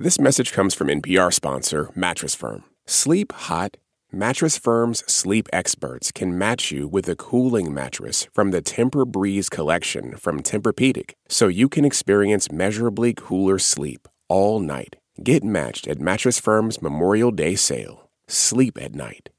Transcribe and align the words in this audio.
This 0.00 0.20
message 0.20 0.52
comes 0.52 0.74
from 0.74 0.86
NPR 0.86 1.34
sponsor 1.34 1.90
Mattress 1.96 2.32
Firm. 2.32 2.62
Sleep 2.86 3.32
hot. 3.32 3.78
Mattress 4.12 4.56
Firm's 4.56 5.02
sleep 5.12 5.48
experts 5.52 6.12
can 6.12 6.38
match 6.38 6.70
you 6.70 6.86
with 6.86 7.08
a 7.08 7.16
cooling 7.16 7.74
mattress 7.74 8.28
from 8.32 8.52
the 8.52 8.62
Tempur-Breeze 8.62 9.48
collection 9.48 10.14
from 10.14 10.40
Tempur-Pedic, 10.40 11.14
so 11.28 11.48
you 11.48 11.68
can 11.68 11.84
experience 11.84 12.52
measurably 12.52 13.12
cooler 13.12 13.58
sleep 13.58 14.06
all 14.28 14.60
night. 14.60 14.94
Get 15.20 15.42
matched 15.42 15.88
at 15.88 15.98
Mattress 15.98 16.38
Firm's 16.38 16.80
Memorial 16.80 17.32
Day 17.32 17.56
sale. 17.56 18.08
Sleep 18.28 18.78
at 18.80 18.94
night. 18.94 19.30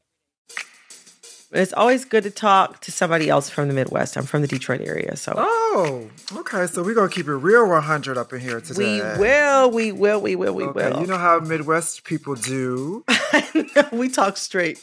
It's 1.52 1.74
always 1.74 2.06
good 2.06 2.22
to 2.26 2.30
talk 2.30 2.80
to 2.82 2.92
somebody 2.92 3.28
else 3.28 3.50
from 3.50 3.70
the 3.70 3.74
Midwest. 3.74 4.16
I'm 4.18 4.28
from 4.28 4.44
the 4.44 4.48
Detroit 4.48 4.82
area, 4.82 5.16
so. 5.16 5.34
Oh, 5.36 6.08
okay. 6.36 6.68
So 6.68 6.84
we're 6.84 6.94
gonna 6.94 7.10
keep 7.10 7.28
it 7.28 7.34
real 7.34 7.68
100 7.68 8.20
up 8.20 8.32
in 8.34 8.40
here 8.40 8.62
today. 8.62 9.16
We 9.18 9.20
will, 9.20 9.72
we 9.72 9.92
will, 9.92 10.22
we 10.22 10.36
will, 10.36 10.54
we 10.54 10.64
okay, 10.66 10.92
will. 10.92 11.02
You 11.02 11.08
know 11.08 11.18
how 11.18 11.40
Midwest 11.40 12.04
people 12.04 12.36
do. 12.36 13.04
we 13.92 14.10
talk 14.10 14.38
straight. 14.38 14.80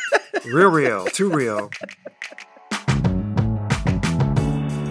real, 0.46 0.70
real, 0.70 1.04
too 1.04 1.30
real. 1.30 1.70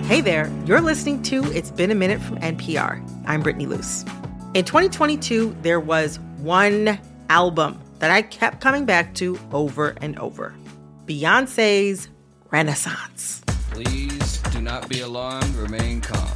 Hey 0.06 0.22
there, 0.22 0.54
you're 0.68 0.82
listening 0.82 1.24
to 1.24 1.44
It's 1.54 1.72
Been 1.72 1.90
a 1.90 1.96
Minute 1.96 2.22
from 2.22 2.38
NPR. 2.38 3.04
I'm 3.26 3.42
Brittany 3.42 3.66
Luse. 3.66 4.04
In 4.54 4.64
2022, 4.64 5.58
there 5.64 5.80
was 5.80 6.20
one 6.38 7.00
album 7.32 7.82
that 7.98 8.12
I 8.12 8.22
kept 8.22 8.62
coming 8.62 8.86
back 8.86 9.16
to 9.16 9.40
over 9.52 9.96
and 10.02 10.20
over. 10.20 10.54
Beyonce's 11.06 12.10
Renaissance. 12.50 13.44
Please 13.70 14.42
do 14.52 14.60
not 14.60 14.90
be 14.90 15.02
alarmed, 15.02 15.54
remain 15.56 16.02
calm. 16.02 16.36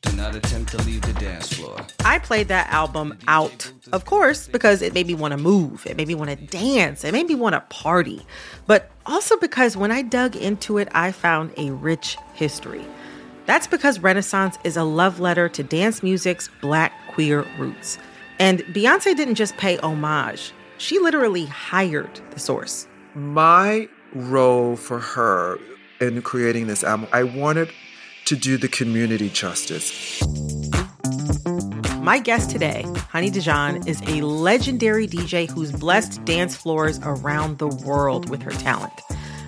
Do 0.00 0.12
not 0.16 0.34
attempt 0.34 0.70
to 0.70 0.78
leave 0.84 1.02
the 1.02 1.12
dance 1.14 1.52
floor. 1.52 1.76
I 2.02 2.18
played 2.18 2.48
that 2.48 2.70
album 2.70 3.18
out, 3.28 3.70
of 3.92 4.06
course, 4.06 4.48
because 4.48 4.80
it 4.80 4.94
made 4.94 5.06
me 5.06 5.14
want 5.14 5.32
to 5.32 5.36
move. 5.36 5.84
It 5.86 5.98
made 5.98 6.08
me 6.08 6.14
want 6.14 6.30
to 6.30 6.36
dance. 6.36 7.04
It 7.04 7.12
made 7.12 7.26
me 7.26 7.34
want 7.34 7.52
to 7.52 7.60
party. 7.68 8.24
But 8.66 8.90
also 9.04 9.36
because 9.36 9.76
when 9.76 9.92
I 9.92 10.00
dug 10.00 10.36
into 10.36 10.78
it, 10.78 10.88
I 10.92 11.12
found 11.12 11.52
a 11.58 11.70
rich 11.70 12.16
history. 12.32 12.86
That's 13.44 13.66
because 13.66 13.98
Renaissance 13.98 14.56
is 14.64 14.78
a 14.78 14.84
love 14.84 15.20
letter 15.20 15.50
to 15.50 15.62
dance 15.62 16.02
music's 16.02 16.48
black 16.62 16.92
queer 17.08 17.46
roots. 17.58 17.98
And 18.38 18.60
Beyonce 18.60 19.14
didn't 19.14 19.34
just 19.34 19.56
pay 19.58 19.76
homage, 19.78 20.52
she 20.78 20.98
literally 20.98 21.44
hired 21.44 22.20
the 22.30 22.40
source 22.40 22.86
my 23.16 23.88
role 24.14 24.76
for 24.76 24.98
her 24.98 25.58
in 26.00 26.20
creating 26.20 26.66
this 26.66 26.84
album, 26.84 27.08
I 27.12 27.22
wanted 27.22 27.70
to 28.26 28.36
do 28.36 28.58
the 28.58 28.68
community 28.68 29.30
justice. 29.30 30.22
My 31.98 32.18
guest 32.18 32.50
today, 32.50 32.84
Honey 33.10 33.30
Dijon, 33.30 33.88
is 33.88 34.02
a 34.02 34.20
legendary 34.20 35.08
DJ 35.08 35.50
who's 35.50 35.72
blessed 35.72 36.24
dance 36.26 36.54
floors 36.54 37.00
around 37.02 37.58
the 37.58 37.68
world 37.68 38.28
with 38.28 38.42
her 38.42 38.50
talent. 38.50 38.92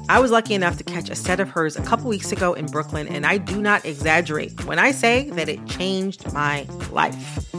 I 0.08 0.19
was 0.19 0.30
lucky 0.30 0.55
enough 0.55 0.78
to 0.78 0.84
catch 0.84 1.10
a 1.10 1.14
set 1.14 1.38
of 1.38 1.50
hers 1.50 1.77
a 1.77 1.82
couple 1.82 2.08
weeks 2.08 2.32
ago 2.32 2.55
in 2.55 2.66
Brooklyn, 2.66 3.06
and 3.06 3.27
I 3.27 3.36
do 3.36 3.60
not 3.60 3.84
exaggerate 3.84 4.64
when 4.64 4.78
I 4.78 4.92
say 4.92 5.28
that 5.30 5.50
it 5.50 5.64
changed 5.66 6.32
my 6.32 6.66
life. 6.91 7.53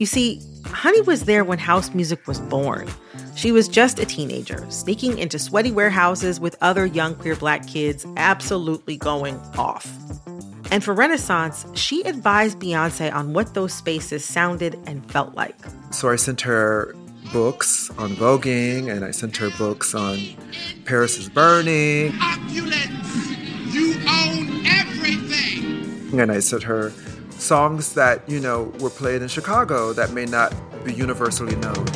You 0.00 0.06
see, 0.06 0.42
Honey 0.66 1.02
was 1.02 1.26
there 1.26 1.44
when 1.44 1.58
house 1.58 1.94
music 1.94 2.26
was 2.26 2.40
born. 2.40 2.88
She 3.40 3.52
was 3.52 3.68
just 3.68 3.98
a 3.98 4.04
teenager, 4.04 4.70
sneaking 4.70 5.18
into 5.18 5.38
sweaty 5.38 5.72
warehouses 5.72 6.38
with 6.38 6.58
other 6.60 6.84
young 6.84 7.14
queer 7.14 7.34
black 7.34 7.66
kids, 7.66 8.04
absolutely 8.18 8.98
going 8.98 9.36
off. 9.56 9.90
And 10.70 10.84
for 10.84 10.92
Renaissance, 10.92 11.64
she 11.72 12.02
advised 12.02 12.58
Beyonce 12.58 13.10
on 13.10 13.32
what 13.32 13.54
those 13.54 13.72
spaces 13.72 14.26
sounded 14.26 14.78
and 14.84 15.10
felt 15.10 15.36
like. 15.36 15.56
So 15.90 16.10
I 16.10 16.16
sent 16.16 16.42
her 16.42 16.94
books 17.32 17.88
on 17.96 18.10
voguing, 18.10 18.94
and 18.94 19.06
I 19.06 19.10
sent 19.10 19.38
her 19.38 19.48
books 19.56 19.94
on 19.94 20.18
Paris 20.84 21.16
is 21.16 21.30
Burning. 21.30 22.12
Opulence! 22.20 23.30
You 23.72 23.94
own 24.06 24.66
everything! 24.66 26.20
And 26.20 26.30
I 26.30 26.40
sent 26.40 26.64
her 26.64 26.92
songs 27.30 27.94
that, 27.94 28.28
you 28.28 28.38
know, 28.38 28.64
were 28.80 28.90
played 28.90 29.22
in 29.22 29.28
Chicago 29.28 29.94
that 29.94 30.12
may 30.12 30.26
not 30.26 30.54
be 30.84 30.92
universally 30.92 31.56
known. 31.56 31.86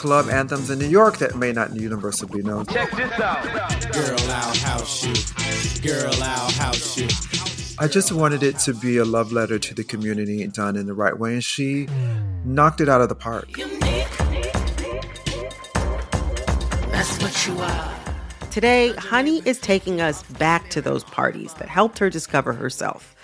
Club 0.00 0.30
anthems 0.30 0.70
in 0.70 0.78
New 0.78 0.88
York 0.88 1.18
that 1.18 1.36
may 1.36 1.52
not 1.52 1.76
universally 1.76 2.40
be 2.40 2.42
known. 2.42 2.64
Check 2.64 2.90
this 2.92 3.12
out. 3.20 3.42
Girl, 3.92 4.18
I'll 4.30 4.56
house 4.56 5.04
you. 5.04 5.12
Girl, 5.82 6.10
I'll 6.22 6.50
house 6.52 6.96
you. 6.96 7.06
I 7.78 7.86
just 7.86 8.10
wanted 8.10 8.42
it 8.42 8.58
to 8.60 8.72
be 8.72 8.96
a 8.96 9.04
love 9.04 9.30
letter 9.30 9.58
to 9.58 9.74
the 9.74 9.84
community 9.84 10.46
done 10.46 10.76
in 10.76 10.86
the 10.86 10.94
right 10.94 11.18
way, 11.18 11.34
and 11.34 11.44
she 11.44 11.86
knocked 12.46 12.80
it 12.80 12.88
out 12.88 13.02
of 13.02 13.10
the 13.10 13.14
park. 13.14 13.52
That's 16.88 17.22
what 17.22 17.46
you 17.46 17.60
are. 17.60 17.94
Today, 18.50 18.94
Honey 18.94 19.42
is 19.44 19.60
taking 19.60 20.00
us 20.00 20.22
back 20.22 20.70
to 20.70 20.80
those 20.80 21.04
parties 21.04 21.52
that 21.54 21.68
helped 21.68 21.98
her 21.98 22.08
discover 22.08 22.54
herself. 22.54 23.14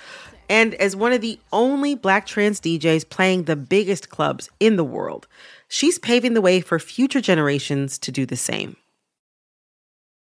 And 0.51 0.75
as 0.75 0.95
one 0.95 1.13
of 1.13 1.23
the 1.23 1.41
only 1.53 1.95
black 1.95 2.27
trans 2.27 2.61
DJs 2.61 3.09
playing 3.09 3.45
the 3.45 3.57
biggest 3.57 4.11
clubs 4.11 4.51
in 4.61 4.77
the 4.77 4.85
world, 4.85 5.27
she's 5.69 5.99
paving 5.99 6.35
the 6.35 6.41
way 6.41 6.61
for 6.61 6.79
future 6.79 7.21
generations 7.21 7.99
to 8.01 8.13
do 8.13 8.27
the 8.27 8.37
same. 8.37 8.77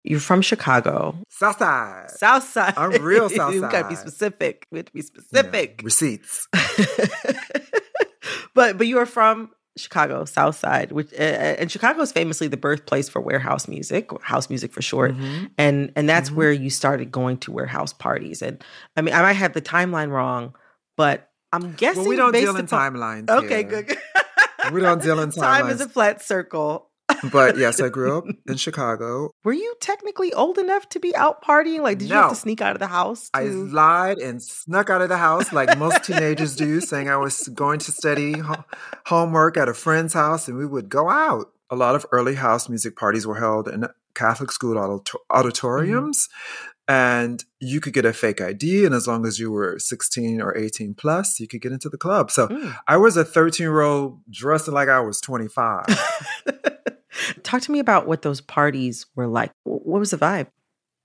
You're 0.03 0.19
from 0.19 0.41
Chicago. 0.41 1.15
Southside. 1.29 2.09
Southside. 2.11 2.73
I'm 2.75 3.03
real 3.03 3.29
Southside. 3.29 3.53
you 3.53 3.61
gotta 3.61 3.87
be 3.87 3.95
specific. 3.95 4.67
We 4.71 4.79
have 4.79 4.87
to 4.87 4.93
be 4.93 5.01
specific. 5.01 5.75
Yeah, 5.79 5.85
receipts. 5.85 6.47
but 8.55 8.77
but 8.77 8.87
you 8.87 8.97
are 8.97 9.05
from 9.05 9.51
Chicago, 9.77 10.25
South 10.25 10.55
Side, 10.55 10.91
which 10.91 11.13
uh, 11.13 11.17
and 11.17 11.71
Chicago 11.71 12.01
is 12.01 12.11
famously 12.11 12.47
the 12.47 12.57
birthplace 12.57 13.09
for 13.09 13.21
warehouse 13.21 13.67
music, 13.67 14.09
house 14.21 14.49
music 14.49 14.73
for 14.73 14.81
short, 14.81 15.13
mm-hmm. 15.13 15.45
and 15.57 15.91
and 15.95 16.09
that's 16.09 16.29
mm-hmm. 16.29 16.37
where 16.37 16.51
you 16.51 16.69
started 16.69 17.11
going 17.11 17.37
to 17.37 17.51
warehouse 17.51 17.93
parties. 17.93 18.41
And 18.41 18.61
I 18.97 19.01
mean, 19.01 19.13
I 19.13 19.21
might 19.21 19.33
have 19.33 19.53
the 19.53 19.61
timeline 19.61 20.09
wrong, 20.09 20.55
but 20.97 21.29
I'm 21.53 21.73
guessing 21.73 22.01
well, 22.01 22.09
we 22.09 22.15
don't 22.15 22.33
deal 22.33 22.55
in 22.55 22.65
timelines. 22.65 23.29
Okay, 23.29 23.63
good. 23.63 23.87
good. 23.87 23.97
we 24.71 24.81
don't 24.81 25.01
deal 25.01 25.19
in 25.19 25.29
timelines. 25.29 25.41
Time 25.41 25.69
is 25.69 25.81
a 25.81 25.89
flat 25.89 26.21
circle 26.21 26.91
but 27.31 27.57
yes, 27.57 27.81
I 27.81 27.89
grew 27.89 28.17
up 28.17 28.25
in 28.47 28.57
Chicago. 28.57 29.31
Were 29.43 29.53
you 29.53 29.75
technically 29.79 30.33
old 30.33 30.57
enough 30.57 30.87
to 30.89 30.99
be 30.99 31.15
out 31.15 31.43
partying? 31.43 31.81
Like, 31.81 31.99
did 31.99 32.09
no. 32.09 32.15
you 32.15 32.21
have 32.21 32.31
to 32.31 32.35
sneak 32.35 32.61
out 32.61 32.73
of 32.75 32.79
the 32.79 32.87
house? 32.87 33.29
To... 33.29 33.39
I 33.39 33.43
lied 33.43 34.19
and 34.19 34.41
snuck 34.41 34.89
out 34.89 35.01
of 35.01 35.09
the 35.09 35.17
house 35.17 35.51
like 35.51 35.77
most 35.77 36.03
teenagers 36.03 36.55
do, 36.55 36.81
saying 36.81 37.09
I 37.09 37.17
was 37.17 37.47
going 37.49 37.79
to 37.79 37.91
study 37.91 38.37
ho- 38.39 38.63
homework 39.05 39.57
at 39.57 39.69
a 39.69 39.73
friend's 39.73 40.13
house, 40.13 40.47
and 40.47 40.57
we 40.57 40.65
would 40.65 40.89
go 40.89 41.09
out. 41.09 41.51
A 41.69 41.75
lot 41.75 41.95
of 41.95 42.05
early 42.11 42.35
house 42.35 42.67
music 42.67 42.97
parties 42.97 43.25
were 43.25 43.39
held 43.39 43.67
in 43.67 43.87
Catholic 44.13 44.51
school 44.51 44.77
audit- 44.77 45.15
auditoriums. 45.29 46.27
Mm-hmm. 46.27 46.70
And 46.91 47.45
you 47.61 47.79
could 47.79 47.93
get 47.93 48.03
a 48.03 48.11
fake 48.11 48.41
ID, 48.41 48.85
and 48.85 48.93
as 48.93 49.07
long 49.07 49.25
as 49.25 49.39
you 49.39 49.49
were 49.49 49.79
16 49.79 50.41
or 50.41 50.57
18 50.57 50.93
plus, 50.93 51.39
you 51.39 51.47
could 51.47 51.61
get 51.61 51.71
into 51.71 51.87
the 51.87 51.97
club. 51.97 52.29
So 52.31 52.49
mm. 52.49 52.75
I 52.85 52.97
was 52.97 53.15
a 53.15 53.23
13 53.23 53.63
year 53.63 53.79
old 53.79 54.19
dressing 54.29 54.73
like 54.73 54.89
I 54.89 54.99
was 54.99 55.21
25. 55.21 55.85
Talk 57.43 57.61
to 57.61 57.71
me 57.71 57.79
about 57.79 58.07
what 58.07 58.23
those 58.23 58.41
parties 58.41 59.05
were 59.15 59.27
like. 59.27 59.53
What 59.63 60.01
was 60.01 60.11
the 60.11 60.17
vibe? 60.17 60.47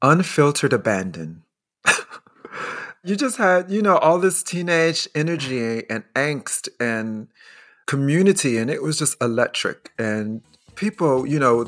Unfiltered 0.03 0.73
abandon. 0.73 1.45
you 3.05 3.15
just 3.15 3.37
had, 3.37 3.71
you 3.71 3.81
know, 3.81 3.97
all 3.99 4.19
this 4.19 4.43
teenage 4.43 5.07
energy 5.15 5.89
and 5.89 6.03
angst 6.17 6.69
and 6.81 7.29
community, 7.87 8.59
and 8.59 8.71
it 8.71 8.83
was 8.83 8.99
just 8.99 9.17
electric. 9.23 9.93
And 10.01 10.43
people, 10.77 11.27
you 11.27 11.39
know, 11.39 11.67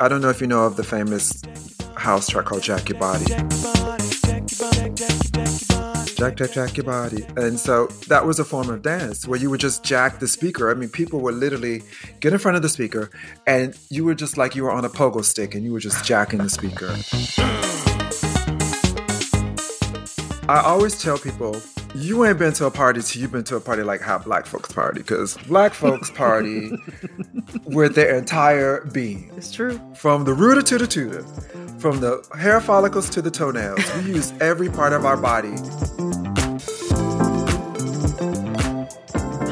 I 0.00 0.08
don't 0.08 0.22
know 0.22 0.30
if 0.30 0.40
you 0.40 0.46
know 0.46 0.64
of 0.64 0.76
the 0.76 0.84
famous 0.84 1.42
house 1.96 2.28
track 2.28 2.46
called 2.46 2.62
Jack 2.62 2.88
Your 2.88 2.98
Body. 2.98 3.26
Jack 6.16 6.36
jack 6.36 6.52
jack 6.52 6.76
your, 6.78 6.84
body. 6.84 7.26
And 7.36 7.60
so 7.60 7.88
that 8.08 8.24
was 8.24 8.38
a 8.38 8.44
form 8.44 8.70
of 8.70 8.80
dance 8.80 9.28
where 9.28 9.38
you 9.38 9.50
would 9.50 9.60
just 9.60 9.84
jack 9.84 10.18
the 10.18 10.26
speaker. 10.26 10.70
I 10.70 10.74
mean, 10.74 10.88
people 10.88 11.20
would 11.20 11.34
literally 11.34 11.82
get 12.20 12.32
in 12.32 12.38
front 12.38 12.56
of 12.56 12.62
the 12.62 12.70
speaker 12.70 13.10
and 13.46 13.76
you 13.90 14.04
were 14.04 14.14
just 14.14 14.38
like 14.38 14.54
you 14.54 14.62
were 14.62 14.72
on 14.72 14.86
a 14.86 14.88
pogo 14.88 15.22
stick 15.22 15.54
and 15.54 15.62
you 15.62 15.72
were 15.72 15.80
just 15.80 16.04
jacking 16.06 16.38
the 16.38 16.48
speaker. 16.48 16.96
I 20.48 20.62
always 20.64 21.02
tell 21.02 21.18
people, 21.18 21.60
you 21.94 22.24
ain't 22.24 22.38
been 22.38 22.52
to 22.54 22.66
a 22.66 22.70
party 22.70 23.02
till 23.02 23.20
you've 23.20 23.32
been 23.32 23.44
to 23.44 23.56
a 23.56 23.60
party 23.60 23.82
like 23.82 24.00
how 24.00 24.18
black 24.18 24.46
folks 24.46 24.72
party, 24.72 25.00
because 25.00 25.36
black 25.48 25.74
folks 25.74 26.10
party 26.10 26.70
with 27.64 27.94
their 27.94 28.16
entire 28.16 28.84
being. 28.86 29.30
It's 29.36 29.52
true. 29.52 29.80
From 29.94 30.24
the 30.24 30.34
rooter 30.34 30.62
to 30.62 30.78
the 30.78 30.86
tutor, 30.86 31.22
from 31.78 32.00
the 32.00 32.26
hair 32.38 32.60
follicles 32.60 33.10
to 33.10 33.22
the 33.22 33.30
toenails, 33.30 33.80
we 33.96 34.14
use 34.14 34.32
every 34.40 34.68
part 34.68 34.92
of 34.92 35.04
our 35.04 35.16
body 35.16 35.54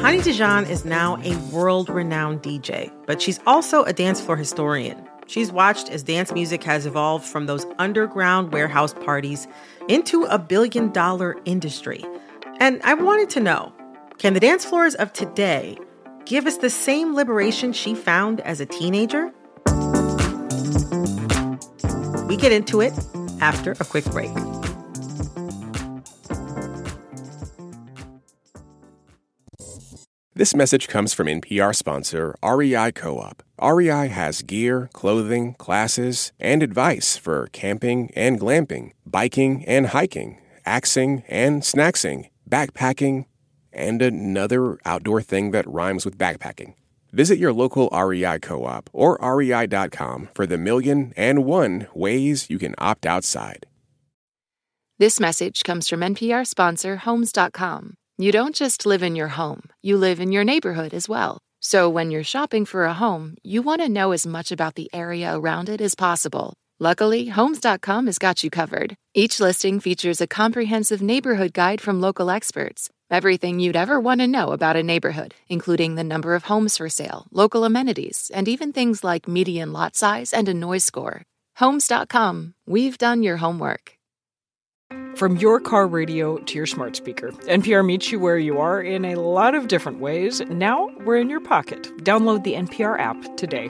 Honey 0.05 0.21
Dijon 0.21 0.65
is 0.67 0.85
now 0.85 1.17
a 1.23 1.35
world 1.51 1.89
renowned 1.89 2.43
DJ, 2.43 2.91
but 3.07 3.19
she's 3.19 3.39
also 3.47 3.83
a 3.85 3.91
dance 3.91 4.21
floor 4.21 4.37
historian. 4.37 5.03
She's 5.25 5.51
watched 5.51 5.89
as 5.89 6.03
dance 6.03 6.31
music 6.31 6.63
has 6.63 6.85
evolved 6.85 7.25
from 7.25 7.47
those 7.47 7.65
underground 7.79 8.53
warehouse 8.53 8.93
parties 8.93 9.47
into 9.87 10.25
a 10.25 10.37
billion 10.37 10.91
dollar 10.91 11.35
industry. 11.45 12.05
And 12.59 12.79
I 12.83 12.93
wanted 12.93 13.31
to 13.31 13.39
know 13.39 13.73
can 14.19 14.35
the 14.35 14.39
dance 14.39 14.63
floors 14.63 14.93
of 14.93 15.11
today 15.11 15.79
give 16.25 16.47
us 16.47 16.57
the 16.57 16.69
same 16.69 17.15
liberation 17.15 17.71
she 17.71 17.93
found 17.93 18.41
as 18.41 18.59
a 18.59 18.65
teenager? 18.65 19.31
We 22.27 22.37
get 22.37 22.51
into 22.51 22.81
it 22.81 22.93
after 23.39 23.73
a 23.73 23.85
quick 23.85 24.05
break. 24.05 24.31
This 30.37 30.53
message 30.53 30.89
comes 30.89 31.13
from 31.13 31.27
NPR 31.27 31.73
sponsor 31.73 32.35
REI 32.43 32.91
Co 32.91 33.19
op. 33.19 33.41
REI 33.61 34.09
has 34.09 34.41
gear, 34.41 34.89
clothing, 34.91 35.53
classes, 35.53 36.33
and 36.41 36.61
advice 36.61 37.15
for 37.15 37.47
camping 37.53 38.11
and 38.15 38.37
glamping, 38.37 38.91
biking 39.05 39.63
and 39.65 39.87
hiking, 39.87 40.41
axing 40.65 41.23
and 41.29 41.61
snacksing, 41.61 42.29
backpacking, 42.49 43.25
and 43.75 44.01
another 44.01 44.79
outdoor 44.85 45.21
thing 45.21 45.51
that 45.51 45.67
rhymes 45.67 46.05
with 46.05 46.17
backpacking. 46.17 46.73
Visit 47.11 47.37
your 47.37 47.53
local 47.53 47.87
REI 47.89 48.39
co 48.39 48.65
op 48.65 48.89
or 48.91 49.17
rei.com 49.21 50.29
for 50.33 50.45
the 50.45 50.57
million 50.57 51.13
and 51.15 51.45
one 51.45 51.87
ways 51.93 52.49
you 52.49 52.57
can 52.57 52.75
opt 52.77 53.05
outside. 53.05 53.67
This 54.97 55.19
message 55.19 55.63
comes 55.63 55.89
from 55.89 55.99
NPR 55.99 56.47
sponsor 56.47 56.97
Homes.com. 56.97 57.95
You 58.17 58.31
don't 58.31 58.55
just 58.55 58.85
live 58.85 59.03
in 59.03 59.15
your 59.15 59.27
home, 59.29 59.63
you 59.81 59.97
live 59.97 60.21
in 60.21 60.31
your 60.31 60.45
neighborhood 60.45 60.93
as 60.93 61.09
well. 61.09 61.37
So 61.59 61.89
when 61.89 62.11
you're 62.11 62.23
shopping 62.23 62.63
for 62.65 62.85
a 62.85 62.93
home, 62.93 63.35
you 63.43 63.61
want 63.61 63.81
to 63.81 63.89
know 63.89 64.11
as 64.11 64.25
much 64.25 64.51
about 64.51 64.75
the 64.75 64.89
area 64.93 65.37
around 65.37 65.67
it 65.67 65.81
as 65.81 65.95
possible. 65.95 66.53
Luckily, 66.79 67.27
Homes.com 67.27 68.05
has 68.05 68.19
got 68.19 68.43
you 68.43 68.49
covered. 68.49 68.95
Each 69.13 69.39
listing 69.39 69.79
features 69.79 70.21
a 70.21 70.27
comprehensive 70.27 71.01
neighborhood 71.01 71.53
guide 71.53 71.81
from 71.81 72.01
local 72.01 72.29
experts. 72.29 72.89
Everything 73.11 73.59
you'd 73.59 73.75
ever 73.75 73.99
want 73.99 74.21
to 74.21 74.27
know 74.27 74.49
about 74.51 74.75
a 74.75 74.81
neighborhood, 74.81 75.35
including 75.47 75.93
the 75.93 76.03
number 76.03 76.33
of 76.33 76.45
homes 76.45 76.77
for 76.77 76.89
sale, 76.89 77.27
local 77.31 77.63
amenities, 77.63 78.31
and 78.33 78.47
even 78.47 78.73
things 78.73 79.03
like 79.03 79.27
median 79.27 79.71
lot 79.71 79.95
size 79.95 80.33
and 80.33 80.49
a 80.49 80.53
noise 80.55 80.83
score. 80.83 81.23
Homes.com, 81.57 82.55
we've 82.65 82.97
done 82.97 83.21
your 83.21 83.37
homework. 83.37 83.91
From 85.15 85.37
your 85.37 85.59
car 85.59 85.87
radio 85.87 86.37
to 86.39 86.55
your 86.55 86.65
smart 86.65 86.95
speaker, 86.95 87.29
NPR 87.47 87.85
meets 87.85 88.11
you 88.11 88.19
where 88.19 88.39
you 88.39 88.59
are 88.59 88.81
in 88.81 89.05
a 89.05 89.15
lot 89.15 89.55
of 89.55 89.67
different 89.67 89.99
ways. 89.99 90.41
Now 90.49 90.89
we're 91.05 91.17
in 91.17 91.29
your 91.29 91.39
pocket. 91.39 91.83
Download 91.99 92.43
the 92.43 92.53
NPR 92.53 92.99
app 92.99 93.37
today. 93.37 93.69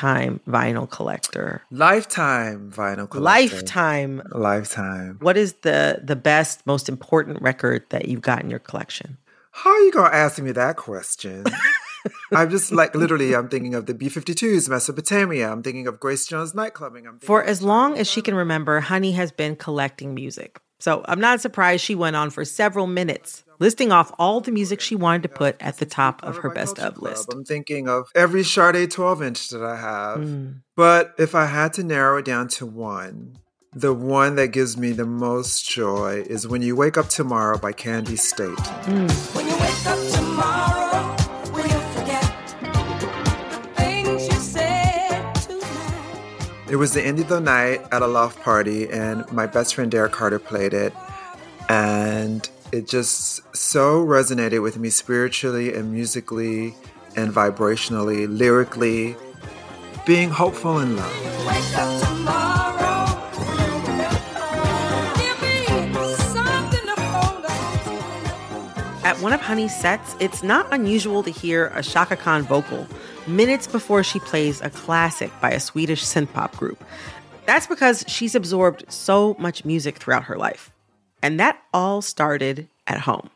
time 0.00 0.40
vinyl 0.48 0.88
collector. 0.88 1.62
Lifetime 1.70 2.72
vinyl 2.74 3.08
collector. 3.08 3.20
Lifetime. 3.20 4.22
Lifetime. 4.32 5.18
What 5.20 5.36
is 5.36 5.52
the 5.60 6.00
the 6.02 6.16
best, 6.16 6.66
most 6.66 6.88
important 6.88 7.42
record 7.42 7.84
that 7.90 8.08
you've 8.08 8.22
got 8.22 8.42
in 8.42 8.48
your 8.48 8.60
collection? 8.60 9.18
How 9.52 9.70
are 9.70 9.80
you 9.80 9.92
gonna 9.92 10.14
ask 10.14 10.40
me 10.40 10.52
that 10.52 10.76
question? 10.76 11.44
I'm 12.32 12.48
just 12.48 12.72
like 12.72 12.94
literally, 12.94 13.34
I'm 13.34 13.50
thinking 13.50 13.74
of 13.74 13.84
the 13.84 13.92
B 13.92 14.06
52s, 14.06 14.70
Mesopotamia. 14.70 15.52
I'm 15.52 15.62
thinking 15.62 15.86
of 15.86 16.00
Grace 16.00 16.26
Jones 16.26 16.54
nightclubbing. 16.54 17.06
I'm 17.06 17.18
For 17.18 17.44
as 17.44 17.60
long 17.60 17.98
as 17.98 18.08
she 18.08 18.22
can 18.22 18.34
remember, 18.34 18.80
Honey 18.80 19.12
has 19.12 19.30
been 19.30 19.54
collecting 19.54 20.14
music. 20.14 20.60
So 20.80 21.04
I'm 21.06 21.20
not 21.20 21.40
surprised 21.40 21.84
she 21.84 21.94
went 21.94 22.16
on 22.16 22.30
for 22.30 22.44
several 22.44 22.86
minutes 22.86 23.44
listing 23.60 23.92
off 23.92 24.10
all 24.18 24.40
the 24.40 24.50
music 24.50 24.80
she 24.80 24.96
wanted 24.96 25.22
to 25.22 25.28
put 25.28 25.54
at 25.60 25.76
the 25.76 25.86
top 25.86 26.24
of 26.24 26.38
her 26.38 26.50
best 26.50 26.80
of 26.80 27.00
list. 27.00 27.32
I'm 27.32 27.44
thinking 27.44 27.88
of 27.88 28.10
every 28.16 28.42
Sade 28.42 28.90
12 28.90 29.22
inch 29.22 29.50
that 29.50 29.62
I 29.62 29.76
have. 29.76 30.18
Mm. 30.18 30.62
But 30.74 31.14
if 31.18 31.36
I 31.36 31.46
had 31.46 31.74
to 31.74 31.84
narrow 31.84 32.18
it 32.18 32.24
down 32.24 32.48
to 32.48 32.66
one, 32.66 33.36
the 33.72 33.94
one 33.94 34.34
that 34.34 34.48
gives 34.48 34.76
me 34.76 34.90
the 34.90 35.06
most 35.06 35.68
joy 35.68 36.24
is 36.26 36.48
When 36.48 36.62
You 36.62 36.74
Wake 36.74 36.98
Up 36.98 37.08
Tomorrow 37.08 37.58
by 37.58 37.72
Candi 37.72 38.18
Staton. 38.18 38.56
Mm. 38.56 40.59
It 46.70 46.76
was 46.76 46.94
the 46.94 47.02
end 47.02 47.18
of 47.18 47.26
the 47.26 47.40
night 47.40 47.84
at 47.90 48.00
a 48.00 48.06
loft 48.06 48.40
party, 48.42 48.88
and 48.88 49.30
my 49.32 49.46
best 49.46 49.74
friend 49.74 49.90
Derek 49.90 50.12
Carter 50.12 50.38
played 50.38 50.72
it. 50.72 50.94
And 51.68 52.48
it 52.70 52.86
just 52.86 53.42
so 53.56 54.06
resonated 54.06 54.62
with 54.62 54.78
me 54.78 54.88
spiritually 54.90 55.74
and 55.74 55.92
musically 55.92 56.76
and 57.16 57.32
vibrationally, 57.32 58.28
lyrically, 58.28 59.16
being 60.06 60.30
hopeful 60.30 60.78
in 60.78 60.96
love. 60.96 62.29
At 69.20 69.24
one 69.24 69.32
of 69.34 69.42
Honey's 69.42 69.76
sets, 69.78 70.16
it's 70.18 70.42
not 70.42 70.72
unusual 70.72 71.22
to 71.24 71.30
hear 71.30 71.66
a 71.74 71.82
Chaka 71.82 72.16
Khan 72.16 72.40
vocal 72.42 72.86
minutes 73.26 73.66
before 73.66 74.02
she 74.02 74.18
plays 74.18 74.62
a 74.62 74.70
classic 74.70 75.30
by 75.42 75.50
a 75.50 75.60
Swedish 75.60 76.02
synth 76.02 76.32
pop 76.32 76.56
group. 76.56 76.82
That's 77.44 77.66
because 77.66 78.02
she's 78.08 78.34
absorbed 78.34 78.90
so 78.90 79.36
much 79.38 79.66
music 79.66 79.98
throughout 79.98 80.22
her 80.22 80.38
life. 80.38 80.72
And 81.22 81.38
that 81.38 81.62
all 81.74 82.00
started 82.00 82.68
at 82.86 83.00
home. 83.00 83.28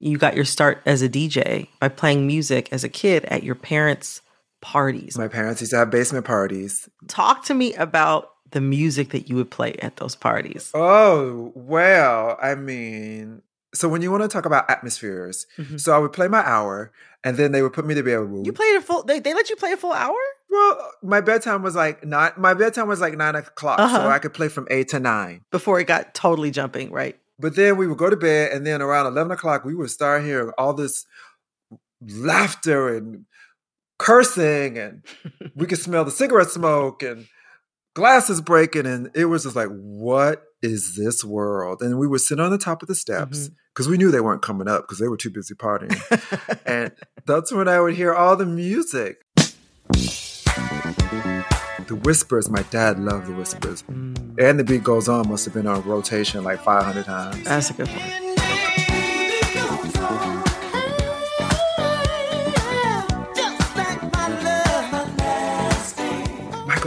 You 0.00 0.16
got 0.16 0.36
your 0.36 0.46
start 0.46 0.80
as 0.86 1.02
a 1.02 1.08
DJ 1.10 1.68
by 1.80 1.88
playing 1.88 2.26
music 2.26 2.72
as 2.72 2.82
a 2.82 2.88
kid 2.88 3.26
at 3.26 3.42
your 3.42 3.56
parents' 3.56 4.22
parties. 4.62 5.18
My 5.18 5.28
parents 5.28 5.60
used 5.60 5.72
to 5.72 5.80
have 5.80 5.90
basement 5.90 6.24
parties. 6.24 6.88
Talk 7.08 7.44
to 7.44 7.52
me 7.52 7.74
about 7.74 8.30
the 8.52 8.62
music 8.62 9.10
that 9.10 9.28
you 9.28 9.36
would 9.36 9.50
play 9.50 9.74
at 9.82 9.96
those 9.96 10.16
parties. 10.16 10.70
Oh, 10.72 11.52
well, 11.54 12.38
I 12.40 12.54
mean, 12.54 13.42
so 13.74 13.88
when 13.88 14.02
you 14.02 14.10
want 14.10 14.22
to 14.22 14.28
talk 14.28 14.46
about 14.46 14.70
atmospheres, 14.70 15.46
mm-hmm. 15.58 15.76
so 15.76 15.94
I 15.94 15.98
would 15.98 16.12
play 16.12 16.28
my 16.28 16.46
hour 16.46 16.92
and 17.24 17.36
then 17.36 17.52
they 17.52 17.62
would 17.62 17.72
put 17.72 17.86
me 17.86 17.94
to 17.94 18.02
bed. 18.02 18.46
You 18.46 18.52
played 18.52 18.76
a 18.76 18.80
full. 18.80 19.02
They, 19.02 19.18
they 19.18 19.34
let 19.34 19.50
you 19.50 19.56
play 19.56 19.72
a 19.72 19.76
full 19.76 19.92
hour. 19.92 20.16
Well, 20.50 20.92
my 21.02 21.20
bedtime 21.20 21.62
was 21.62 21.74
like 21.74 22.04
nine. 22.04 22.32
My 22.36 22.54
bedtime 22.54 22.86
was 22.86 23.00
like 23.00 23.16
nine 23.16 23.34
o'clock, 23.34 23.80
uh-huh. 23.80 23.96
so 23.96 24.08
I 24.08 24.18
could 24.18 24.34
play 24.34 24.48
from 24.48 24.68
eight 24.70 24.88
to 24.88 25.00
nine 25.00 25.40
before 25.50 25.80
it 25.80 25.86
got 25.86 26.14
totally 26.14 26.50
jumping. 26.50 26.92
Right. 26.92 27.18
But 27.38 27.56
then 27.56 27.76
we 27.76 27.88
would 27.88 27.98
go 27.98 28.10
to 28.10 28.16
bed, 28.16 28.52
and 28.52 28.64
then 28.66 28.80
around 28.80 29.06
eleven 29.06 29.32
o'clock, 29.32 29.64
we 29.64 29.74
would 29.74 29.90
start 29.90 30.22
hearing 30.22 30.52
all 30.58 30.74
this 30.74 31.06
laughter 32.00 32.94
and 32.94 33.24
cursing, 33.98 34.78
and 34.78 35.02
we 35.56 35.66
could 35.66 35.78
smell 35.78 36.04
the 36.04 36.10
cigarette 36.10 36.50
smoke 36.50 37.02
and 37.02 37.26
glasses 37.94 38.40
breaking, 38.40 38.86
and 38.86 39.10
it 39.14 39.24
was 39.24 39.44
just 39.44 39.56
like, 39.56 39.70
what 39.70 40.44
is 40.64 40.96
this 40.96 41.22
world? 41.22 41.82
And 41.82 41.98
we 41.98 42.08
would 42.08 42.22
sit 42.22 42.40
on 42.40 42.50
the 42.50 42.58
top 42.58 42.82
of 42.82 42.88
the 42.88 42.94
steps. 42.94 43.44
Mm-hmm 43.44 43.54
because 43.74 43.88
we 43.88 43.96
knew 43.96 44.12
they 44.12 44.20
weren't 44.20 44.40
coming 44.40 44.68
up 44.68 44.82
because 44.82 45.00
they 45.00 45.08
were 45.08 45.16
too 45.16 45.30
busy 45.30 45.52
partying. 45.52 45.98
and 46.66 46.92
that's 47.26 47.50
when 47.50 47.66
I 47.66 47.80
would 47.80 47.94
hear 47.94 48.14
all 48.14 48.36
the 48.36 48.46
music. 48.46 49.24
The 51.88 52.00
Whispers, 52.04 52.48
my 52.48 52.62
dad 52.70 53.00
loved 53.00 53.26
the 53.26 53.32
Whispers. 53.32 53.82
Mm. 53.82 54.38
And 54.38 54.60
the 54.60 54.64
beat 54.64 54.84
goes 54.84 55.08
on 55.08 55.28
must 55.28 55.44
have 55.44 55.54
been 55.54 55.66
on 55.66 55.82
rotation 55.82 56.44
like 56.44 56.60
500 56.60 57.04
times. 57.04 57.44
That's 57.44 57.70
a 57.70 57.72
good 57.72 57.88
one. 57.88 58.23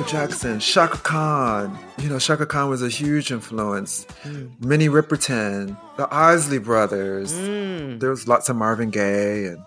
Jackson, 0.08 0.60
Chaka 0.60 0.98
Khan. 1.00 1.78
You 2.00 2.08
know, 2.08 2.18
Chaka 2.18 2.46
Khan 2.46 2.70
was 2.70 2.82
a 2.82 2.88
huge 2.88 3.30
influence. 3.30 4.06
Mm. 4.24 4.64
Minnie 4.64 4.88
Riperton, 4.88 5.78
the 5.98 6.08
Isley 6.14 6.60
Brothers. 6.60 7.34
Mm. 7.34 8.00
There 8.00 8.10
was 8.10 8.26
lots 8.26 8.48
of 8.48 8.56
Marvin 8.56 8.90
Gaye 8.90 9.48
and 9.48 9.62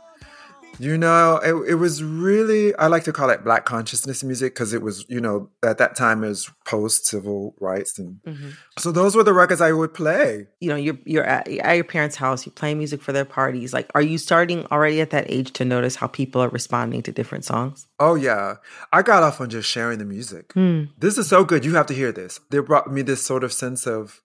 You 0.80 0.96
know, 0.96 1.36
it, 1.36 1.72
it 1.72 1.74
was 1.74 2.02
really, 2.02 2.74
I 2.76 2.86
like 2.86 3.04
to 3.04 3.12
call 3.12 3.28
it 3.28 3.44
black 3.44 3.66
consciousness 3.66 4.24
music 4.24 4.54
because 4.54 4.72
it 4.72 4.80
was, 4.80 5.04
you 5.08 5.20
know, 5.20 5.50
at 5.62 5.76
that 5.76 5.94
time 5.94 6.24
it 6.24 6.28
was 6.28 6.50
post 6.64 7.04
civil 7.04 7.54
rights. 7.60 7.98
And 7.98 8.20
mm-hmm. 8.26 8.50
so 8.78 8.90
those 8.90 9.14
were 9.14 9.22
the 9.22 9.34
records 9.34 9.60
I 9.60 9.72
would 9.72 9.92
play. 9.92 10.46
You 10.60 10.70
know, 10.70 10.76
you're, 10.76 10.98
you're 11.04 11.24
at, 11.24 11.46
at 11.48 11.74
your 11.74 11.84
parents' 11.84 12.16
house, 12.16 12.46
you 12.46 12.52
play 12.52 12.74
music 12.74 13.02
for 13.02 13.12
their 13.12 13.26
parties. 13.26 13.74
Like, 13.74 13.90
are 13.94 14.00
you 14.00 14.16
starting 14.16 14.64
already 14.72 15.02
at 15.02 15.10
that 15.10 15.30
age 15.30 15.52
to 15.52 15.66
notice 15.66 15.96
how 15.96 16.06
people 16.06 16.40
are 16.40 16.48
responding 16.48 17.02
to 17.02 17.12
different 17.12 17.44
songs? 17.44 17.86
Oh, 17.98 18.14
yeah. 18.14 18.56
I 18.92 19.02
got 19.02 19.22
off 19.22 19.40
on 19.40 19.50
just 19.50 19.68
sharing 19.68 19.98
the 19.98 20.06
music. 20.06 20.54
Mm. 20.54 20.88
This 20.96 21.18
is 21.18 21.28
so 21.28 21.44
good. 21.44 21.64
You 21.64 21.74
have 21.74 21.86
to 21.86 21.94
hear 21.94 22.10
this. 22.10 22.40
They 22.50 22.58
brought 22.60 22.90
me 22.90 23.02
this 23.02 23.22
sort 23.22 23.44
of 23.44 23.52
sense 23.52 23.86
of, 23.86 24.22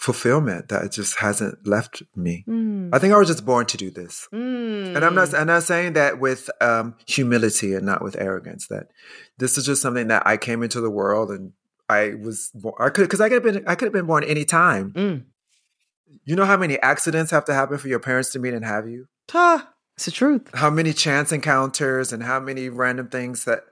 fulfillment 0.00 0.68
that 0.68 0.82
it 0.82 0.92
just 0.92 1.18
hasn't 1.18 1.66
left 1.66 2.02
me. 2.16 2.42
Mm. 2.48 2.88
I 2.90 2.98
think 2.98 3.12
I 3.12 3.18
was 3.18 3.28
just 3.28 3.44
born 3.44 3.66
to 3.66 3.76
do 3.76 3.90
this. 3.90 4.26
Mm. 4.32 4.96
And 4.96 5.04
I'm 5.04 5.14
not 5.14 5.34
I'm 5.34 5.46
not 5.46 5.62
saying 5.62 5.92
that 5.92 6.18
with 6.18 6.48
um, 6.62 6.94
humility 7.06 7.74
and 7.74 7.84
not 7.84 8.02
with 8.02 8.16
arrogance 8.18 8.66
that 8.68 8.86
this 9.36 9.58
is 9.58 9.66
just 9.66 9.82
something 9.82 10.08
that 10.08 10.26
I 10.26 10.38
came 10.38 10.62
into 10.62 10.80
the 10.80 10.90
world 10.90 11.30
and 11.30 11.52
I 11.90 12.14
was 12.14 12.50
born, 12.54 12.74
I 12.80 12.88
could 12.88 13.10
cuz 13.10 13.20
I 13.20 13.28
could 13.28 13.44
have 13.44 13.54
been 13.54 13.64
I 13.68 13.74
could 13.74 13.86
have 13.86 13.92
been 13.92 14.06
born 14.06 14.24
any 14.24 14.46
time. 14.46 14.92
Mm. 14.92 15.24
You 16.24 16.34
know 16.34 16.46
how 16.46 16.56
many 16.56 16.80
accidents 16.80 17.30
have 17.30 17.44
to 17.44 17.54
happen 17.54 17.76
for 17.76 17.88
your 17.88 18.00
parents 18.00 18.32
to 18.32 18.38
meet 18.38 18.54
and 18.54 18.64
have 18.64 18.88
you? 18.88 19.06
Huh. 19.30 19.66
It's 19.96 20.06
the 20.06 20.12
truth. 20.12 20.48
How 20.54 20.70
many 20.70 20.94
chance 20.94 21.30
encounters 21.30 22.10
and 22.10 22.22
how 22.22 22.40
many 22.40 22.70
random 22.70 23.08
things 23.08 23.44
that 23.44 23.64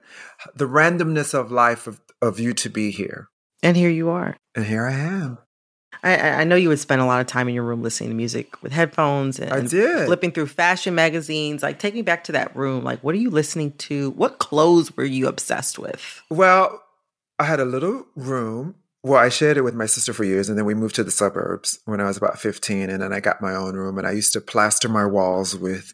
the 0.55 0.67
randomness 0.67 1.33
of 1.33 1.51
life 1.51 1.87
of, 1.87 1.99
of 2.21 2.39
you 2.39 2.53
to 2.53 2.69
be 2.69 2.91
here. 2.91 3.29
And 3.63 3.75
here 3.75 3.89
you 3.89 4.09
are. 4.09 4.37
And 4.55 4.65
here 4.65 4.85
I 4.85 4.93
am. 4.93 5.39
I, 6.03 6.17
I, 6.17 6.43
know 6.43 6.55
you 6.55 6.69
would 6.69 6.79
spend 6.79 7.01
a 7.01 7.05
lot 7.05 7.19
of 7.19 7.27
time 7.27 7.49
in 7.49 7.55
your 7.55 7.63
room 7.63 7.83
listening 7.83 8.09
to 8.09 8.15
music 8.15 8.61
with 8.63 8.71
headphones 8.71 9.39
and 9.39 9.51
I 9.51 9.61
did. 9.61 10.05
flipping 10.05 10.31
through 10.31 10.47
fashion 10.47 10.95
magazines. 10.95 11.61
Like, 11.61 11.79
take 11.79 11.93
me 11.93 12.01
back 12.01 12.23
to 12.25 12.31
that 12.31 12.55
room. 12.55 12.83
Like, 12.83 13.03
what 13.03 13.15
are 13.15 13.19
you 13.19 13.29
listening 13.29 13.73
to? 13.73 14.11
What 14.11 14.39
clothes 14.39 14.95
were 14.95 15.03
you 15.03 15.27
obsessed 15.27 15.77
with? 15.77 16.21
Well, 16.29 16.81
I 17.37 17.45
had 17.45 17.59
a 17.59 17.65
little 17.65 18.05
room. 18.15 18.75
Well, 19.03 19.19
I 19.19 19.29
shared 19.29 19.57
it 19.57 19.61
with 19.61 19.75
my 19.75 19.85
sister 19.85 20.11
for 20.11 20.25
years, 20.25 20.49
and 20.49 20.57
then 20.57 20.65
we 20.65 20.73
moved 20.73 20.95
to 20.95 21.05
the 21.05 21.11
suburbs 21.11 21.79
when 21.85 22.01
I 22.01 22.05
was 22.05 22.17
about 22.17 22.37
15, 22.37 22.89
and 22.89 23.01
then 23.01 23.13
I 23.13 23.21
got 23.21 23.41
my 23.41 23.55
own 23.55 23.75
room, 23.75 23.97
and 23.97 24.05
I 24.05 24.11
used 24.11 24.33
to 24.33 24.41
plaster 24.41 24.89
my 24.89 25.05
walls 25.05 25.55
with 25.55 25.93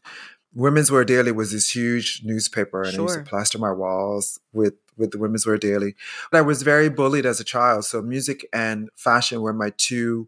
Women's 0.56 0.90
Wear 0.90 1.04
Daily 1.04 1.32
was 1.32 1.52
this 1.52 1.70
huge 1.70 2.22
newspaper, 2.24 2.82
and 2.82 2.94
sure. 2.94 3.02
I 3.02 3.04
used 3.04 3.20
to 3.20 3.30
plaster 3.30 3.60
my 3.60 3.72
walls 3.72 4.40
with 4.54 4.74
with 4.98 5.12
the 5.12 5.18
Women's 5.18 5.46
Wear 5.46 5.58
Daily. 5.58 5.96
But 6.32 6.40
I 6.40 6.42
was 6.42 6.64
very 6.64 6.90
bullied 6.90 7.26
as 7.26 7.40
a 7.40 7.44
child, 7.44 7.86
so 7.86 8.02
music 8.02 8.48
and 8.54 8.90
fashion 8.96 9.42
were 9.42 9.54
my 9.54 9.72
two. 9.78 10.28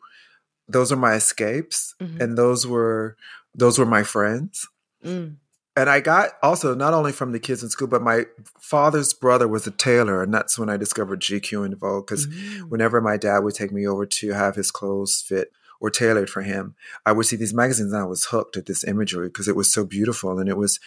Those 0.68 0.92
were 0.92 0.98
my 0.98 1.14
escapes, 1.14 1.96
mm-hmm. 2.00 2.22
and 2.22 2.38
those 2.38 2.68
were 2.68 3.16
those 3.56 3.80
were 3.80 3.86
my 3.86 4.04
friends. 4.04 4.68
Mm. 5.04 5.38
And 5.76 5.92
I 5.92 6.00
got 6.00 6.32
also 6.42 6.74
not 6.74 6.94
only 6.94 7.12
from 7.12 7.34
the 7.34 7.40
kids 7.40 7.62
in 7.62 7.70
school, 7.70 7.88
but 7.88 8.02
my 8.02 8.26
father's 8.60 9.14
brother 9.14 9.48
was 9.48 9.68
a 9.68 9.72
tailor, 9.72 10.24
and 10.24 10.34
that's 10.34 10.58
when 10.58 10.70
I 10.70 10.78
discovered 10.78 11.22
GQ 11.22 11.66
and 11.66 11.78
Vogue. 11.78 12.08
Because 12.08 12.28
mm-hmm. 12.28 12.70
whenever 12.70 13.00
my 13.00 13.16
dad 13.16 13.40
would 13.40 13.56
take 13.56 13.72
me 13.72 13.88
over 13.88 14.06
to 14.06 14.34
have 14.34 14.56
his 14.56 14.72
clothes 14.72 15.24
fit, 15.26 15.52
or 15.80 15.90
tailored 15.90 16.30
for 16.30 16.42
him. 16.42 16.76
I 17.06 17.12
would 17.12 17.26
see 17.26 17.36
these 17.36 17.54
magazines 17.54 17.94
and 17.94 18.02
I 18.02 18.06
was 18.06 18.26
hooked 18.26 18.58
at 18.58 18.66
this 18.66 18.84
imagery 18.84 19.28
because 19.28 19.48
it 19.48 19.56
was 19.56 19.72
so 19.72 19.86
beautiful 19.86 20.40
and 20.40 20.50
it 20.50 20.58
was 20.58 20.80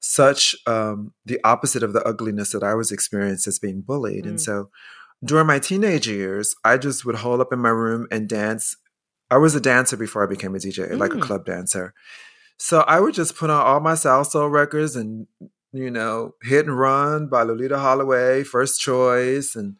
such 0.00 0.54
um, 0.66 1.12
the 1.24 1.40
opposite 1.44 1.82
of 1.82 1.92
the 1.92 2.02
ugliness 2.06 2.52
that 2.52 2.62
I 2.62 2.74
was 2.74 2.92
experienced 2.92 3.46
as 3.46 3.58
being 3.58 3.80
bullied. 3.80 4.24
Mm. 4.24 4.28
And 4.28 4.40
so 4.40 4.70
during 5.24 5.46
my 5.46 5.58
teenage 5.58 6.06
years, 6.08 6.54
I 6.64 6.78
just 6.78 7.04
would 7.04 7.16
hole 7.16 7.40
up 7.40 7.52
in 7.52 7.58
my 7.58 7.70
room 7.70 8.06
and 8.10 8.28
dance. 8.28 8.76
I 9.30 9.38
was 9.38 9.54
a 9.54 9.60
dancer 9.60 9.96
before 9.96 10.22
I 10.22 10.26
became 10.26 10.54
a 10.54 10.58
DJ, 10.58 10.90
mm. 10.90 10.98
like 10.98 11.12
a 11.12 11.16
mm. 11.16 11.22
club 11.22 11.44
dancer. 11.46 11.94
So 12.58 12.80
I 12.80 13.00
would 13.00 13.14
just 13.14 13.36
put 13.36 13.50
on 13.50 13.60
all 13.60 13.80
my 13.80 13.92
salsa 13.92 14.50
records 14.50 14.96
and, 14.96 15.26
you 15.72 15.90
know, 15.90 16.34
Hit 16.42 16.66
and 16.66 16.78
Run 16.78 17.28
by 17.28 17.44
Loleatta 17.44 17.78
Holloway, 17.78 18.44
First 18.44 18.80
Choice, 18.80 19.54
and 19.54 19.76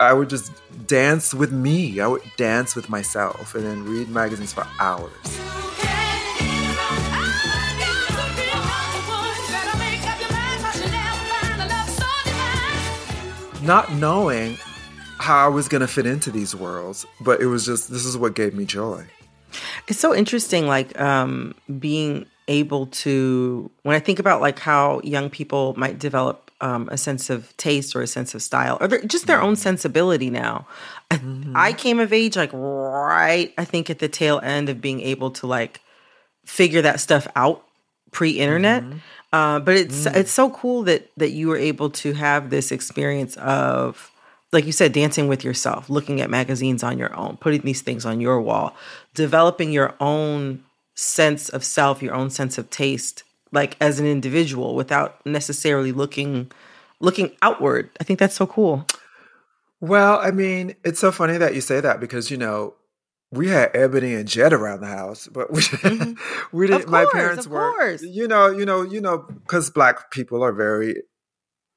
I 0.00 0.12
would 0.12 0.30
just 0.30 0.50
dance 0.86 1.34
with 1.34 1.52
me. 1.52 2.00
I 2.00 2.06
would 2.06 2.22
dance 2.36 2.74
with 2.74 2.88
myself 2.88 3.54
and 3.54 3.64
then 3.64 3.84
read 3.84 4.08
magazines 4.08 4.52
for 4.52 4.66
hours. 4.80 5.12
Not 13.68 13.92
knowing 13.92 14.56
how 15.18 15.44
I 15.44 15.48
was 15.48 15.68
going 15.68 15.82
to 15.82 15.86
fit 15.86 16.06
into 16.06 16.30
these 16.30 16.56
worlds, 16.56 17.04
but 17.20 17.42
it 17.42 17.46
was 17.48 17.66
just 17.66 17.90
this 17.90 18.06
is 18.06 18.16
what 18.16 18.34
gave 18.34 18.54
me 18.54 18.64
joy. 18.64 19.04
It's 19.88 20.00
so 20.00 20.14
interesting, 20.14 20.66
like 20.66 20.98
um, 20.98 21.54
being 21.78 22.24
able 22.48 22.86
to 22.86 23.70
when 23.82 23.94
I 23.94 24.00
think 24.00 24.20
about 24.20 24.40
like 24.40 24.58
how 24.58 25.02
young 25.04 25.28
people 25.28 25.74
might 25.76 25.98
develop 25.98 26.50
um, 26.62 26.88
a 26.90 26.96
sense 26.96 27.28
of 27.28 27.54
taste 27.58 27.94
or 27.94 28.00
a 28.00 28.06
sense 28.06 28.34
of 28.34 28.40
style 28.40 28.78
or 28.80 28.88
just 29.00 29.26
their 29.26 29.42
own 29.42 29.52
mm-hmm. 29.52 29.60
sensibility 29.60 30.30
now. 30.30 30.66
Mm-hmm. 31.10 31.52
I 31.54 31.74
came 31.74 32.00
of 32.00 32.10
age 32.10 32.36
like 32.36 32.54
right, 32.54 33.52
I 33.58 33.66
think 33.66 33.90
at 33.90 33.98
the 33.98 34.08
tail 34.08 34.40
end 34.42 34.70
of 34.70 34.80
being 34.80 35.02
able 35.02 35.30
to 35.32 35.46
like 35.46 35.82
figure 36.46 36.80
that 36.80 37.00
stuff 37.00 37.28
out 37.36 37.64
pre-internet. 38.12 38.82
Mm-hmm. 38.82 38.98
Uh, 39.32 39.60
but 39.60 39.76
it's 39.76 40.06
mm. 40.06 40.16
it's 40.16 40.32
so 40.32 40.50
cool 40.50 40.82
that 40.84 41.10
that 41.16 41.30
you 41.30 41.48
were 41.48 41.56
able 41.56 41.90
to 41.90 42.12
have 42.14 42.50
this 42.50 42.72
experience 42.72 43.36
of 43.36 44.10
like 44.52 44.64
you 44.64 44.72
said 44.72 44.92
dancing 44.92 45.28
with 45.28 45.44
yourself 45.44 45.90
looking 45.90 46.22
at 46.22 46.30
magazines 46.30 46.82
on 46.82 46.98
your 46.98 47.14
own 47.14 47.36
putting 47.36 47.60
these 47.60 47.82
things 47.82 48.06
on 48.06 48.22
your 48.22 48.40
wall 48.40 48.74
developing 49.12 49.70
your 49.70 49.94
own 50.00 50.64
sense 50.94 51.50
of 51.50 51.62
self 51.62 52.02
your 52.02 52.14
own 52.14 52.30
sense 52.30 52.56
of 52.56 52.70
taste 52.70 53.22
like 53.52 53.76
as 53.80 54.00
an 54.00 54.06
individual 54.06 54.74
without 54.74 55.24
necessarily 55.26 55.92
looking 55.92 56.50
looking 57.00 57.32
outward. 57.42 57.90
I 58.00 58.04
think 58.04 58.18
that's 58.18 58.34
so 58.34 58.46
cool. 58.46 58.86
Well, 59.80 60.18
I 60.20 60.30
mean, 60.30 60.74
it's 60.84 60.98
so 60.98 61.12
funny 61.12 61.38
that 61.38 61.54
you 61.54 61.60
say 61.60 61.80
that 61.80 62.00
because 62.00 62.30
you 62.30 62.36
know 62.36 62.74
we 63.30 63.48
had 63.48 63.70
ebony 63.74 64.14
and 64.14 64.26
jet 64.26 64.52
around 64.52 64.80
the 64.80 64.86
house, 64.86 65.28
but 65.28 65.52
we 65.52 65.60
mm-hmm. 65.60 66.12
we 66.56 66.66
didn't. 66.66 66.82
Course, 66.82 66.90
my 66.90 67.06
parents 67.12 67.46
were, 67.46 67.96
you 67.96 68.26
know, 68.26 68.48
you 68.48 68.64
know, 68.64 68.82
you 68.82 69.00
know, 69.00 69.18
because 69.18 69.70
black 69.70 70.10
people 70.10 70.42
are 70.42 70.52
very 70.52 71.02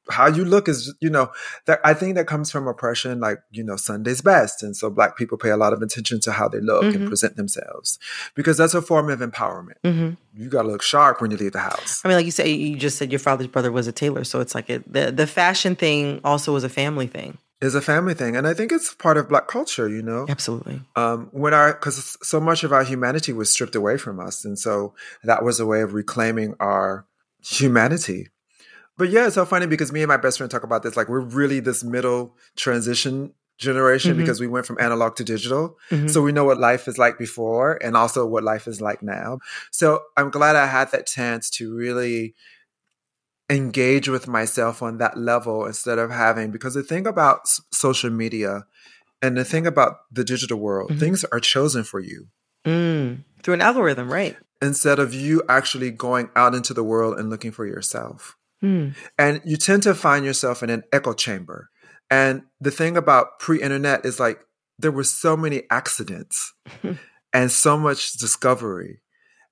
how 0.09 0.27
you 0.27 0.43
look 0.43 0.67
is 0.67 0.93
you 0.99 1.09
know 1.09 1.31
that 1.65 1.79
i 1.83 1.93
think 1.93 2.15
that 2.15 2.25
comes 2.25 2.51
from 2.51 2.67
oppression 2.67 3.19
like 3.19 3.39
you 3.51 3.63
know 3.63 3.75
sunday's 3.75 4.21
best 4.21 4.63
and 4.63 4.75
so 4.75 4.89
black 4.89 5.15
people 5.15 5.37
pay 5.37 5.49
a 5.49 5.57
lot 5.57 5.73
of 5.73 5.81
attention 5.81 6.19
to 6.19 6.31
how 6.31 6.47
they 6.47 6.59
look 6.59 6.83
mm-hmm. 6.83 7.01
and 7.01 7.07
present 7.07 7.35
themselves 7.35 7.99
because 8.35 8.57
that's 8.57 8.73
a 8.73 8.81
form 8.81 9.09
of 9.09 9.19
empowerment 9.19 9.79
mm-hmm. 9.83 10.11
you 10.35 10.49
got 10.49 10.63
to 10.63 10.67
look 10.67 10.81
sharp 10.81 11.21
when 11.21 11.29
you 11.29 11.37
leave 11.37 11.51
the 11.51 11.59
house 11.59 12.01
i 12.03 12.07
mean 12.07 12.17
like 12.17 12.25
you 12.25 12.31
say 12.31 12.51
you 12.51 12.75
just 12.75 12.97
said 12.97 13.11
your 13.11 13.19
father's 13.19 13.47
brother 13.47 13.71
was 13.71 13.87
a 13.87 13.91
tailor 13.91 14.23
so 14.23 14.39
it's 14.39 14.55
like 14.55 14.69
it, 14.69 14.91
the, 14.91 15.11
the 15.11 15.27
fashion 15.27 15.75
thing 15.75 16.19
also 16.23 16.51
was 16.51 16.63
a 16.63 16.69
family 16.69 17.07
thing 17.07 17.37
is 17.61 17.75
a 17.75 17.81
family 17.81 18.13
thing 18.13 18.35
and 18.35 18.47
i 18.47 18.53
think 18.53 18.71
it's 18.71 18.93
part 18.95 19.17
of 19.17 19.29
black 19.29 19.47
culture 19.47 19.87
you 19.87 20.01
know 20.01 20.25
absolutely 20.29 20.81
um, 20.95 21.29
when 21.31 21.53
our 21.53 21.73
because 21.73 22.17
so 22.21 22.39
much 22.39 22.63
of 22.63 22.73
our 22.73 22.83
humanity 22.83 23.33
was 23.33 23.49
stripped 23.49 23.75
away 23.75 23.97
from 23.97 24.19
us 24.19 24.43
and 24.43 24.57
so 24.57 24.93
that 25.23 25.43
was 25.43 25.59
a 25.59 25.65
way 25.65 25.81
of 25.81 25.93
reclaiming 25.93 26.55
our 26.59 27.05
humanity 27.43 28.27
but 28.97 29.09
yeah, 29.09 29.25
it's 29.25 29.33
so 29.33 29.45
funny 29.45 29.65
because 29.65 29.91
me 29.91 30.03
and 30.03 30.09
my 30.09 30.17
best 30.17 30.37
friend 30.37 30.51
talk 30.51 30.61
about 30.61 30.83
this. 30.83 30.95
Like, 30.95 31.09
we're 31.09 31.21
really 31.21 31.59
this 31.59 31.83
middle 31.83 32.35
transition 32.55 33.33
generation 33.57 34.11
mm-hmm. 34.11 34.21
because 34.21 34.39
we 34.39 34.47
went 34.47 34.65
from 34.65 34.77
analog 34.79 35.15
to 35.15 35.23
digital. 35.23 35.77
Mm-hmm. 35.89 36.07
So 36.07 36.21
we 36.21 36.31
know 36.31 36.43
what 36.43 36.59
life 36.59 36.87
is 36.87 36.97
like 36.97 37.17
before 37.17 37.79
and 37.83 37.95
also 37.95 38.25
what 38.25 38.43
life 38.43 38.67
is 38.67 38.81
like 38.81 39.01
now. 39.01 39.39
So 39.71 40.01
I'm 40.17 40.29
glad 40.29 40.55
I 40.55 40.65
had 40.65 40.91
that 40.91 41.07
chance 41.07 41.49
to 41.51 41.73
really 41.73 42.35
engage 43.51 44.07
with 44.07 44.27
myself 44.27 44.81
on 44.81 44.97
that 44.97 45.17
level 45.17 45.65
instead 45.65 45.99
of 45.99 46.09
having, 46.09 46.51
because 46.51 46.73
the 46.73 46.83
thing 46.83 47.05
about 47.05 47.41
social 47.71 48.09
media 48.09 48.65
and 49.21 49.37
the 49.37 49.45
thing 49.45 49.67
about 49.67 49.97
the 50.11 50.23
digital 50.23 50.57
world, 50.57 50.89
mm-hmm. 50.89 50.99
things 50.99 51.25
are 51.25 51.39
chosen 51.39 51.83
for 51.83 51.99
you. 51.99 52.27
Mm, 52.65 53.23
through 53.43 53.55
an 53.55 53.61
algorithm, 53.61 54.11
right? 54.11 54.37
Instead 54.61 54.99
of 54.99 55.13
you 55.13 55.43
actually 55.49 55.91
going 55.91 56.29
out 56.35 56.55
into 56.55 56.73
the 56.73 56.83
world 56.83 57.19
and 57.19 57.29
looking 57.29 57.51
for 57.51 57.65
yourself. 57.65 58.37
Mm. 58.63 58.95
And 59.17 59.41
you 59.43 59.57
tend 59.57 59.83
to 59.83 59.95
find 59.95 60.23
yourself 60.23 60.63
in 60.63 60.69
an 60.69 60.83
echo 60.93 61.13
chamber. 61.13 61.69
And 62.09 62.43
the 62.59 62.71
thing 62.71 62.95
about 62.95 63.39
pre 63.39 63.61
internet 63.61 64.05
is 64.05 64.19
like 64.19 64.45
there 64.77 64.91
were 64.91 65.03
so 65.03 65.35
many 65.35 65.63
accidents 65.69 66.53
and 67.33 67.51
so 67.51 67.77
much 67.77 68.13
discovery. 68.13 69.01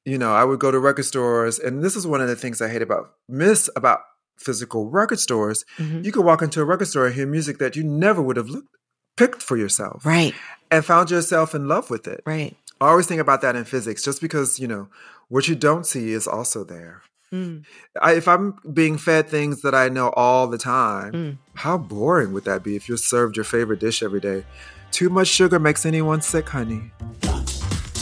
You 0.05 0.17
know, 0.17 0.33
I 0.33 0.43
would 0.43 0.59
go 0.59 0.71
to 0.71 0.79
record 0.79 1.05
stores, 1.05 1.59
and 1.59 1.83
this 1.83 1.95
is 1.95 2.07
one 2.07 2.21
of 2.21 2.27
the 2.27 2.35
things 2.35 2.61
I 2.61 2.69
hate 2.69 2.81
about, 2.81 3.13
miss 3.27 3.69
about 3.75 4.01
physical 4.37 4.89
record 4.89 5.19
stores. 5.19 5.65
Mm-hmm. 5.77 6.03
You 6.03 6.11
could 6.11 6.25
walk 6.25 6.41
into 6.41 6.61
a 6.61 6.65
record 6.65 6.87
store 6.87 7.07
and 7.07 7.15
hear 7.15 7.27
music 7.27 7.57
that 7.59 7.75
you 7.75 7.83
never 7.83 8.21
would 8.21 8.37
have 8.37 8.49
looked, 8.49 8.75
picked 9.17 9.43
for 9.43 9.57
yourself. 9.57 10.05
Right. 10.05 10.33
And 10.71 10.85
found 10.85 11.11
yourself 11.11 11.53
in 11.53 11.67
love 11.67 11.89
with 11.89 12.07
it. 12.07 12.21
Right. 12.25 12.55
I 12.79 12.87
always 12.87 13.07
think 13.07 13.19
about 13.19 13.41
that 13.41 13.57
in 13.57 13.65
physics, 13.65 14.03
just 14.03 14.21
because, 14.21 14.57
you 14.59 14.67
know, 14.67 14.87
what 15.27 15.47
you 15.47 15.55
don't 15.55 15.85
see 15.85 16.13
is 16.13 16.27
also 16.27 16.63
there. 16.63 17.01
Mm. 17.33 17.65
I, 18.01 18.13
if 18.13 18.27
I'm 18.27 18.55
being 18.73 18.97
fed 18.97 19.27
things 19.27 19.61
that 19.61 19.75
I 19.75 19.89
know 19.89 20.09
all 20.15 20.47
the 20.47 20.57
time, 20.57 21.11
mm. 21.11 21.37
how 21.55 21.77
boring 21.77 22.33
would 22.33 22.45
that 22.45 22.63
be 22.63 22.75
if 22.75 22.87
you're 22.87 22.97
served 22.97 23.35
your 23.35 23.43
favorite 23.43 23.79
dish 23.79 24.01
every 24.01 24.21
day? 24.21 24.45
Too 24.91 25.09
much 25.09 25.27
sugar 25.27 25.59
makes 25.59 25.85
anyone 25.85 26.21
sick, 26.21 26.49
honey. 26.49 26.91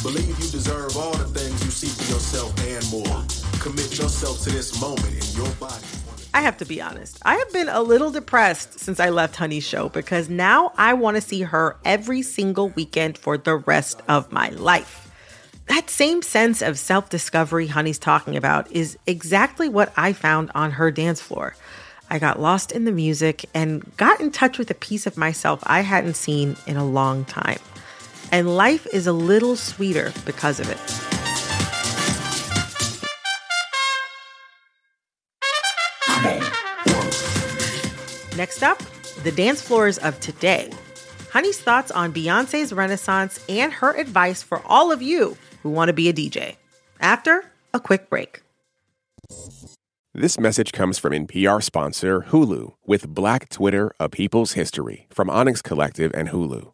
Believe 0.03 0.29
you 0.29 0.49
deserve 0.51 0.95
all 0.95 1.11
the 1.17 1.25
things 1.25 1.51
you 1.51 1.56
yourself 1.85 2.53
and 2.65 2.91
more. 2.91 3.23
commit 3.59 3.99
yourself 3.99 4.41
to 4.43 4.49
this 4.49 4.81
moment 4.81 5.07
in 5.07 5.43
your 5.43 5.53
body. 5.55 5.85
I 6.33 6.41
have 6.41 6.57
to 6.57 6.65
be 6.65 6.81
honest. 6.81 7.19
I 7.23 7.35
have 7.35 7.53
been 7.53 7.69
a 7.69 7.81
little 7.81 8.09
depressed 8.09 8.79
since 8.79 8.99
I 8.99 9.09
left 9.09 9.35
Honey's 9.35 9.63
show 9.63 9.89
because 9.89 10.27
now 10.27 10.71
I 10.75 10.93
want 10.93 11.17
to 11.17 11.21
see 11.21 11.41
her 11.43 11.77
every 11.85 12.23
single 12.23 12.69
weekend 12.69 13.17
for 13.17 13.37
the 13.37 13.57
rest 13.57 14.01
of 14.07 14.31
my 14.31 14.49
life. 14.49 15.11
That 15.67 15.89
same 15.91 16.23
sense 16.23 16.63
of 16.63 16.79
self 16.79 17.09
discovery 17.09 17.67
Honey's 17.67 17.99
talking 17.99 18.35
about 18.35 18.71
is 18.71 18.97
exactly 19.05 19.69
what 19.69 19.93
I 19.95 20.13
found 20.13 20.49
on 20.55 20.71
her 20.71 20.89
dance 20.89 21.21
floor. 21.21 21.55
I 22.09 22.17
got 22.17 22.39
lost 22.39 22.71
in 22.71 22.85
the 22.85 22.91
music 22.91 23.45
and 23.53 23.95
got 23.97 24.19
in 24.19 24.31
touch 24.31 24.57
with 24.57 24.71
a 24.71 24.75
piece 24.75 25.05
of 25.05 25.15
myself 25.15 25.61
I 25.67 25.81
hadn't 25.81 26.15
seen 26.15 26.55
in 26.65 26.77
a 26.77 26.85
long 26.85 27.23
time. 27.25 27.59
And 28.31 28.55
life 28.57 28.87
is 28.91 29.05
a 29.05 29.13
little 29.13 29.55
sweeter 29.55 30.11
because 30.25 30.59
of 30.59 30.69
it. 30.71 31.16
Next 38.37 38.61
up, 38.61 38.77
the 39.23 39.31
dance 39.31 39.63
floors 39.63 39.97
of 39.97 40.19
today. 40.19 40.69
Honey's 41.31 41.59
thoughts 41.59 41.89
on 41.89 42.13
Beyonce's 42.13 42.71
renaissance 42.71 43.43
and 43.49 43.73
her 43.73 43.95
advice 43.95 44.43
for 44.43 44.61
all 44.63 44.91
of 44.91 45.01
you 45.01 45.35
who 45.63 45.71
want 45.71 45.89
to 45.89 45.93
be 45.93 46.07
a 46.07 46.13
DJ. 46.13 46.55
After 46.99 47.45
a 47.73 47.79
quick 47.79 48.11
break. 48.11 48.43
This 50.13 50.39
message 50.39 50.71
comes 50.71 50.99
from 50.99 51.13
NPR 51.13 51.63
sponsor 51.63 52.27
Hulu 52.29 52.73
with 52.85 53.07
Black 53.07 53.49
Twitter, 53.49 53.91
A 53.99 54.07
People's 54.07 54.53
History 54.53 55.07
from 55.09 55.31
Onyx 55.31 55.63
Collective 55.63 56.11
and 56.13 56.29
Hulu. 56.29 56.73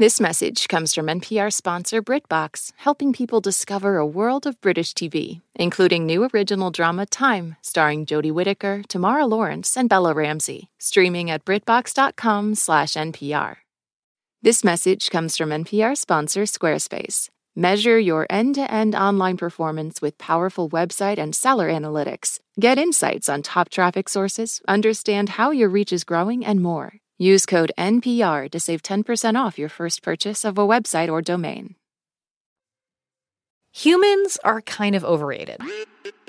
This 0.00 0.20
message 0.20 0.68
comes 0.68 0.94
from 0.94 1.06
NPR 1.06 1.52
sponsor 1.52 2.00
BritBox, 2.00 2.70
helping 2.76 3.12
people 3.12 3.40
discover 3.40 3.96
a 3.96 4.06
world 4.06 4.46
of 4.46 4.60
British 4.60 4.94
TV, 4.94 5.40
including 5.56 6.06
new 6.06 6.28
original 6.32 6.70
drama 6.70 7.04
Time, 7.04 7.56
starring 7.62 8.06
Jodie 8.06 8.30
Whittaker, 8.30 8.84
Tamara 8.88 9.26
Lawrence, 9.26 9.76
and 9.76 9.88
Bella 9.88 10.14
Ramsey, 10.14 10.70
streaming 10.78 11.32
at 11.32 11.44
BritBox.com/npr. 11.44 13.56
This 14.40 14.62
message 14.62 15.10
comes 15.10 15.36
from 15.36 15.50
NPR 15.50 15.96
sponsor 15.96 16.44
Squarespace. 16.44 17.28
Measure 17.56 17.98
your 17.98 18.24
end 18.30 18.54
to 18.54 18.72
end 18.72 18.94
online 18.94 19.36
performance 19.36 20.00
with 20.00 20.16
powerful 20.16 20.70
website 20.70 21.18
and 21.18 21.34
seller 21.34 21.68
analytics. 21.68 22.38
Get 22.60 22.78
insights 22.78 23.28
on 23.28 23.42
top 23.42 23.68
traffic 23.68 24.08
sources, 24.08 24.62
understand 24.68 25.30
how 25.30 25.50
your 25.50 25.68
reach 25.68 25.92
is 25.92 26.04
growing, 26.04 26.46
and 26.46 26.62
more. 26.62 27.00
Use 27.20 27.46
code 27.46 27.72
NPR 27.76 28.48
to 28.48 28.60
save 28.60 28.80
10% 28.80 29.34
off 29.34 29.58
your 29.58 29.68
first 29.68 30.04
purchase 30.04 30.44
of 30.44 30.56
a 30.56 30.60
website 30.60 31.10
or 31.10 31.20
domain. 31.20 31.74
Humans 33.72 34.38
are 34.44 34.60
kind 34.60 34.94
of 34.94 35.04
overrated. 35.04 35.60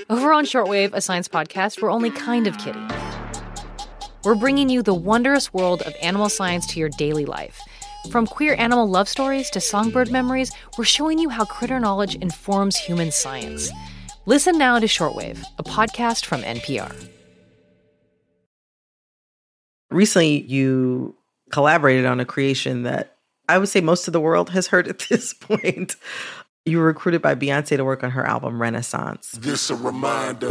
Over 0.10 0.34
on 0.34 0.46
Shortwave, 0.46 0.94
a 0.94 1.02
science 1.02 1.28
podcast, 1.28 1.80
we're 1.80 1.92
only 1.92 2.10
kind 2.10 2.48
of 2.48 2.58
kidding. 2.58 2.90
We're 4.24 4.34
bringing 4.34 4.68
you 4.68 4.82
the 4.82 4.96
wondrous 4.96 5.54
world 5.54 5.84
of 5.84 5.94
animal 6.02 6.28
science 6.28 6.66
to 6.74 6.80
your 6.80 6.90
daily 6.90 7.26
life. 7.26 7.62
From 8.10 8.26
queer 8.26 8.56
animal 8.58 8.90
love 8.90 9.08
stories 9.08 9.52
to 9.52 9.62
songbird 9.62 10.12
memories, 10.12 10.52
we're 10.76 10.86
showing 10.86 11.20
you 11.20 11.30
how 11.30 11.46
critter 11.46 11.80
knowledge 11.80 12.16
informs 12.16 12.76
human 12.76 13.12
science. 13.12 13.70
Listen 14.26 14.58
now 14.58 14.80
to 14.80 14.88
Shortwave, 14.88 15.44
a 15.60 15.64
podcast 15.64 16.26
from 16.26 16.42
NPR. 16.42 17.19
Recently, 19.92 20.42
you 20.44 21.16
collaborated 21.52 22.06
on 22.06 22.20
a 22.20 22.26
creation 22.26 22.84
that 22.84 23.18
I 23.48 23.58
would 23.58 23.70
say 23.70 23.82
most 23.82 24.08
of 24.08 24.14
the 24.14 24.22
world 24.22 24.52
has 24.52 24.68
heard 24.68 24.88
at 24.88 25.00
this 25.10 25.34
point. 25.34 25.96
You 26.66 26.78
were 26.78 26.86
recruited 26.86 27.22
by 27.22 27.34
Beyonce 27.34 27.78
to 27.78 27.84
work 27.84 28.04
on 28.04 28.12
her 28.12 28.26
album 28.26 28.62
Renaissance. 28.62 29.32
This 29.32 29.70
a 29.72 29.76
reminder. 29.76 30.50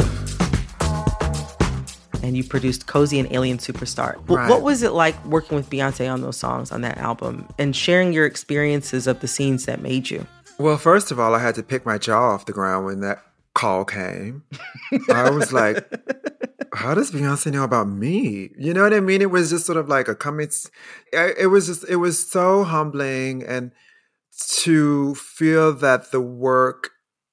And 2.21 2.35
you 2.35 2.43
produced 2.43 2.87
Cozy 2.87 3.17
and 3.17 3.31
Alien 3.31 3.59
Superstar. 3.59 4.21
Right. 4.27 4.49
What 4.49 4.61
was 4.61 4.83
it 4.83 4.91
like 4.91 5.23
working 5.25 5.55
with 5.55 5.69
Beyonce 5.69 6.11
on 6.11 6.21
those 6.21 6.35
songs 6.35 6.71
on 6.71 6.81
that 6.81 6.97
album 6.97 7.47
and 7.57 7.73
sharing 7.73 8.11
your 8.11 8.25
experiences 8.25 9.07
of 9.07 9.21
the 9.21 9.27
scenes 9.27 9.65
that 9.65 9.81
made 9.81 10.09
you? 10.09 10.27
Well, 10.57 10.77
first 10.77 11.11
of 11.11 11.19
all, 11.19 11.33
I 11.33 11.39
had 11.39 11.55
to 11.55 11.63
pick 11.63 11.85
my 11.85 11.97
jaw 11.97 12.33
off 12.33 12.45
the 12.45 12.51
ground 12.51 12.85
when 12.85 12.99
that 12.99 13.23
call 13.53 13.85
came. 13.85 14.43
I 15.09 15.29
was 15.29 15.53
like, 15.53 15.89
how 16.79 16.95
does 16.95 17.11
Beyonce 17.11 17.51
know 17.51 17.65
about 17.65 17.89
me? 17.89 18.51
You 18.57 18.73
know 18.73 18.83
what 18.83 18.93
I 18.93 19.01
mean? 19.01 19.21
It 19.21 19.29
was 19.29 19.49
just 19.49 19.65
sort 19.65 19.77
of 19.77 19.89
like 19.89 20.07
a 20.07 20.15
comments. 20.15 20.71
It 21.11 21.49
was 21.49 21.67
just, 21.67 21.83
it 21.89 21.97
was 21.97 22.31
so 22.31 22.63
humbling. 22.63 23.43
And 23.43 23.73
to 24.61 25.13
feel 25.15 25.73
that 25.73 26.11
the 26.11 26.21
work 26.21 26.91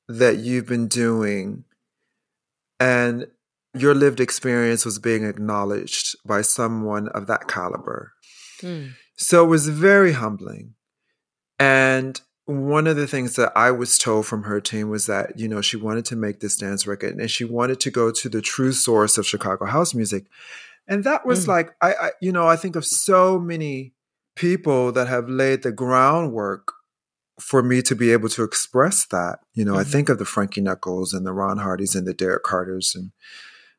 that 0.09 0.39
you've 0.39 0.67
been 0.67 0.89
doing 0.89 1.63
and 2.81 3.29
your 3.73 3.95
lived 3.95 4.19
experience 4.19 4.85
was 4.85 4.99
being 4.99 5.25
acknowledged 5.25 6.17
by 6.27 6.43
someone 6.43 7.07
of 7.11 7.29
that 7.29 7.47
caliber. 7.47 8.15
Mm. 8.63 8.95
So 9.17 9.45
it 9.45 9.49
was 9.49 9.69
very 9.69 10.13
humbling. 10.13 10.75
And 11.61 12.21
one 12.47 12.87
of 12.87 12.97
the 12.97 13.07
things 13.09 13.37
that 13.37 13.53
I 13.57 13.71
was 13.73 13.99
told 13.99 14.27
from 14.27 14.45
her 14.45 14.61
team 14.61 14.89
was 14.89 15.07
that, 15.07 15.39
you 15.39 15.49
know, 15.49 15.61
she 15.61 15.77
wanted 15.77 16.05
to 16.07 16.17
make 16.17 16.41
this 16.41 16.57
dance 16.57 16.87
record 16.87 17.17
and 17.17 17.31
she 17.31 17.45
wanted 17.45 17.81
to 17.81 17.91
go 17.91 18.11
to 18.13 18.29
the 18.29 18.41
true 18.41 18.73
source 18.73 19.19
of 19.19 19.27
Chicago 19.27 19.67
house 19.67 19.95
music. 19.95 20.27
And 20.87 21.03
that 21.03 21.27
was 21.27 21.45
Mm. 21.45 21.49
like, 21.49 21.75
I, 21.83 21.93
I, 21.95 22.11
you 22.21 22.31
know, 22.31 22.47
I 22.47 22.55
think 22.55 22.77
of 22.77 22.87
so 22.87 23.41
many 23.41 23.95
people 24.37 24.93
that 24.93 25.09
have 25.09 25.29
laid 25.29 25.63
the 25.63 25.73
groundwork 25.73 26.73
for 27.41 27.63
me 27.63 27.83
to 27.83 27.97
be 27.97 28.13
able 28.13 28.29
to 28.31 28.45
express 28.45 29.05
that. 29.07 29.41
You 29.55 29.65
know, 29.65 29.75
I 29.77 29.83
Mhm. 29.83 29.93
think 29.93 30.09
of 30.09 30.19
the 30.19 30.25
Frankie 30.25 30.61
Knuckles 30.61 31.13
and 31.13 31.27
the 31.27 31.33
Ron 31.33 31.59
Hardys 31.59 31.97
and 31.97 32.07
the 32.07 32.15
Derek 32.15 32.45
Carters 32.45 32.95
and 32.95 33.11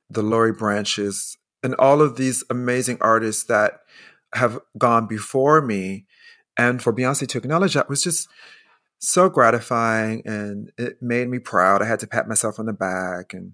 the 0.10 0.22
Laurie 0.22 0.52
Branches 0.52 1.38
and 1.64 1.74
all 1.76 2.02
of 2.02 2.18
these 2.18 2.44
amazing 2.50 2.98
artists 3.00 3.46
that 3.46 3.80
have 4.34 4.60
gone 4.78 5.08
before 5.08 5.62
me. 5.62 6.06
And 6.58 6.82
for 6.84 6.92
Beyonce 6.92 7.28
to 7.30 7.38
acknowledge 7.38 7.76
that 7.76 7.88
was 7.90 8.02
just 8.02 8.28
so 9.00 9.30
gratifying 9.30 10.22
and 10.26 10.72
it 10.78 11.02
made 11.02 11.30
me 11.30 11.40
proud. 11.40 11.82
I 11.82 11.86
had 11.86 12.00
to 12.02 12.08
pat 12.08 12.28
myself 12.28 12.60
on 12.60 12.66
the 12.66 12.74
back. 12.74 13.34
And 13.34 13.54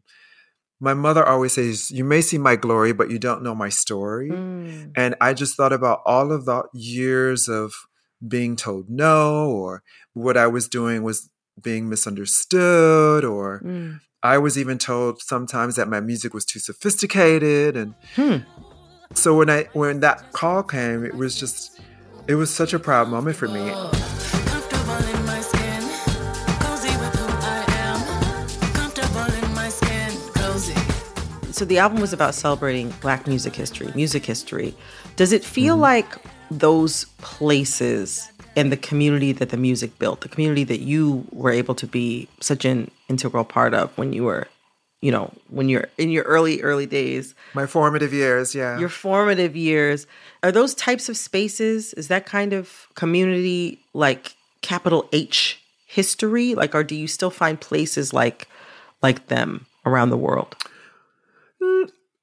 my 0.79 0.93
mother 0.93 1.25
always 1.25 1.53
says, 1.53 1.91
You 1.91 2.03
may 2.03 2.21
see 2.21 2.37
my 2.37 2.55
glory, 2.55 2.93
but 2.93 3.09
you 3.11 3.19
don't 3.19 3.43
know 3.43 3.55
my 3.55 3.69
story. 3.69 4.29
Mm. 4.29 4.91
And 4.95 5.15
I 5.21 5.33
just 5.33 5.55
thought 5.55 5.73
about 5.73 6.01
all 6.05 6.31
of 6.31 6.45
the 6.45 6.63
years 6.73 7.47
of 7.49 7.73
being 8.25 8.55
told 8.55 8.89
no, 8.89 9.49
or 9.49 9.83
what 10.13 10.37
I 10.37 10.47
was 10.47 10.67
doing 10.69 11.03
was 11.03 11.29
being 11.61 11.89
misunderstood, 11.89 13.23
or 13.25 13.61
Mm. 13.63 13.99
I 14.23 14.37
was 14.37 14.57
even 14.57 14.77
told 14.77 15.21
sometimes 15.21 15.75
that 15.75 15.89
my 15.89 15.99
music 15.99 16.33
was 16.33 16.45
too 16.45 16.59
sophisticated. 16.59 17.75
And 17.75 17.93
Hmm. 18.15 18.37
so 19.13 19.35
when 19.35 19.49
I 19.49 19.67
when 19.73 19.99
that 19.99 20.31
call 20.31 20.63
came, 20.63 21.03
it 21.05 21.15
was 21.15 21.35
just 21.37 21.81
it 22.27 22.35
was 22.35 22.49
such 22.49 22.73
a 22.73 22.79
proud 22.79 23.09
moment 23.09 23.35
for 23.35 23.49
me. 23.49 23.73
So 31.53 31.65
the 31.65 31.77
album 31.77 32.01
was 32.01 32.13
about 32.13 32.33
celebrating 32.33 32.89
Black 32.99 33.27
music 33.27 33.55
history, 33.55 33.91
music 33.93 34.25
history. 34.25 34.73
Does 35.17 35.31
it 35.31 35.43
feel 35.45 35.75
Mm-hmm. 35.75 35.81
like 35.81 36.15
those 36.49 37.05
places 37.19 38.27
and 38.55 38.71
the 38.71 38.77
community 38.77 39.31
that 39.33 39.49
the 39.49 39.57
music 39.57 39.97
built, 39.99 40.21
the 40.21 40.29
community 40.29 40.63
that 40.63 40.79
you 40.79 41.25
were 41.31 41.51
able 41.51 41.75
to 41.75 41.85
be 41.85 42.27
such 42.41 42.65
an 42.65 42.89
integral 43.07 43.43
part 43.45 43.73
of 43.75 43.95
when 43.99 44.13
you 44.13 44.23
were, 44.23 44.47
you 45.01 45.11
know, 45.11 45.31
when 45.49 45.69
you're 45.69 45.87
in 45.99 46.09
your 46.09 46.23
early, 46.23 46.59
early 46.61 46.87
days, 46.87 47.35
My 47.53 47.67
formative 47.67 48.13
years, 48.13 48.55
yeah. 48.55 48.79
your 48.79 48.89
formative 48.89 49.55
years, 49.55 50.07
are 50.41 50.51
those 50.51 50.73
types 50.73 51.07
of 51.07 51.15
spaces, 51.17 51.93
is 51.93 52.07
that 52.07 52.25
kind 52.25 52.53
of 52.53 52.87
community 52.95 53.79
like 53.93 54.35
capital 54.61 55.07
H 55.13 55.59
history? 55.85 56.55
Like, 56.55 56.73
or 56.73 56.83
do 56.83 56.95
you 56.95 57.07
still 57.07 57.29
find 57.31 57.61
places 57.61 58.11
like 58.11 58.47
like 59.03 59.27
them 59.27 59.67
around 59.85 60.09
the 60.09 60.17
world? 60.17 60.55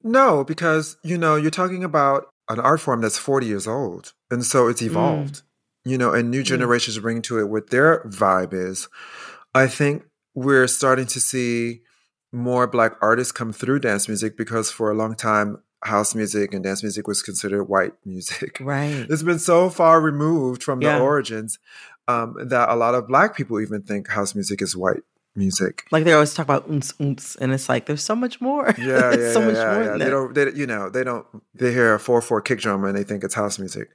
No, 0.03 0.43
because 0.43 0.97
you 1.03 1.17
know, 1.17 1.35
you're 1.35 1.51
talking 1.51 1.83
about 1.83 2.27
an 2.49 2.59
art 2.59 2.81
form 2.81 3.01
that's 3.01 3.17
40 3.17 3.45
years 3.47 3.67
old. 3.67 4.13
And 4.29 4.45
so 4.45 4.67
it's 4.67 4.81
evolved. 4.81 5.41
You 5.85 5.97
know, 5.97 6.13
and 6.13 6.29
new 6.29 6.43
generations 6.43 6.99
bring 6.99 7.21
to 7.23 7.39
it 7.39 7.49
what 7.49 7.69
their 7.71 8.03
vibe 8.05 8.53
is. 8.53 8.87
I 9.55 9.67
think 9.67 10.03
we're 10.35 10.67
starting 10.67 11.07
to 11.07 11.19
see 11.19 11.81
more 12.31 12.67
black 12.67 12.93
artists 13.01 13.31
come 13.31 13.51
through 13.51 13.79
dance 13.79 14.07
music 14.07 14.37
because 14.37 14.71
for 14.71 14.89
a 14.91 14.93
long 14.95 15.15
time 15.15 15.57
house 15.83 16.13
music 16.13 16.53
and 16.53 16.63
dance 16.63 16.83
music 16.83 17.07
was 17.07 17.21
considered 17.23 17.63
white 17.65 17.93
music. 18.05 18.57
Right. 18.61 19.05
It's 19.09 19.23
been 19.23 19.39
so 19.39 19.69
far 19.69 19.99
removed 19.99 20.61
from 20.63 20.81
Yeah. 20.81 20.97
the 20.97 21.03
origins 21.03 21.57
um, 22.07 22.35
that 22.39 22.69
a 22.69 22.75
lot 22.75 22.93
of 22.95 23.07
black 23.07 23.35
people 23.35 23.59
even 23.59 23.81
think 23.81 24.07
house 24.09 24.35
music 24.35 24.61
is 24.61 24.75
white 24.77 25.01
music. 25.35 25.85
Like 25.91 26.03
they 26.03 26.13
always 26.13 26.33
talk 26.33 26.45
about 26.45 26.69
oomps 26.69 26.93
oomps, 26.97 27.37
and 27.39 27.53
it's 27.53 27.69
like 27.69 27.85
there's 27.85 28.03
so 28.03 28.15
much 28.15 28.41
more. 28.41 28.73
Yeah, 28.77 29.15
yeah, 29.15 29.33
so 29.33 29.39
yeah, 29.39 29.45
much 29.45 29.55
yeah, 29.55 29.73
more 29.73 29.83
yeah. 29.83 29.91
They 29.91 29.97
that. 30.05 30.09
don't, 30.09 30.33
they, 30.33 30.51
you 30.53 30.67
know, 30.67 30.89
they 30.89 31.03
don't. 31.03 31.25
They 31.53 31.71
hear 31.71 31.93
a 31.93 31.99
four 31.99 32.21
four 32.21 32.41
kick 32.41 32.59
drum 32.59 32.83
and 32.83 32.97
they 32.97 33.03
think 33.03 33.23
it's 33.23 33.35
house 33.35 33.59
music. 33.59 33.89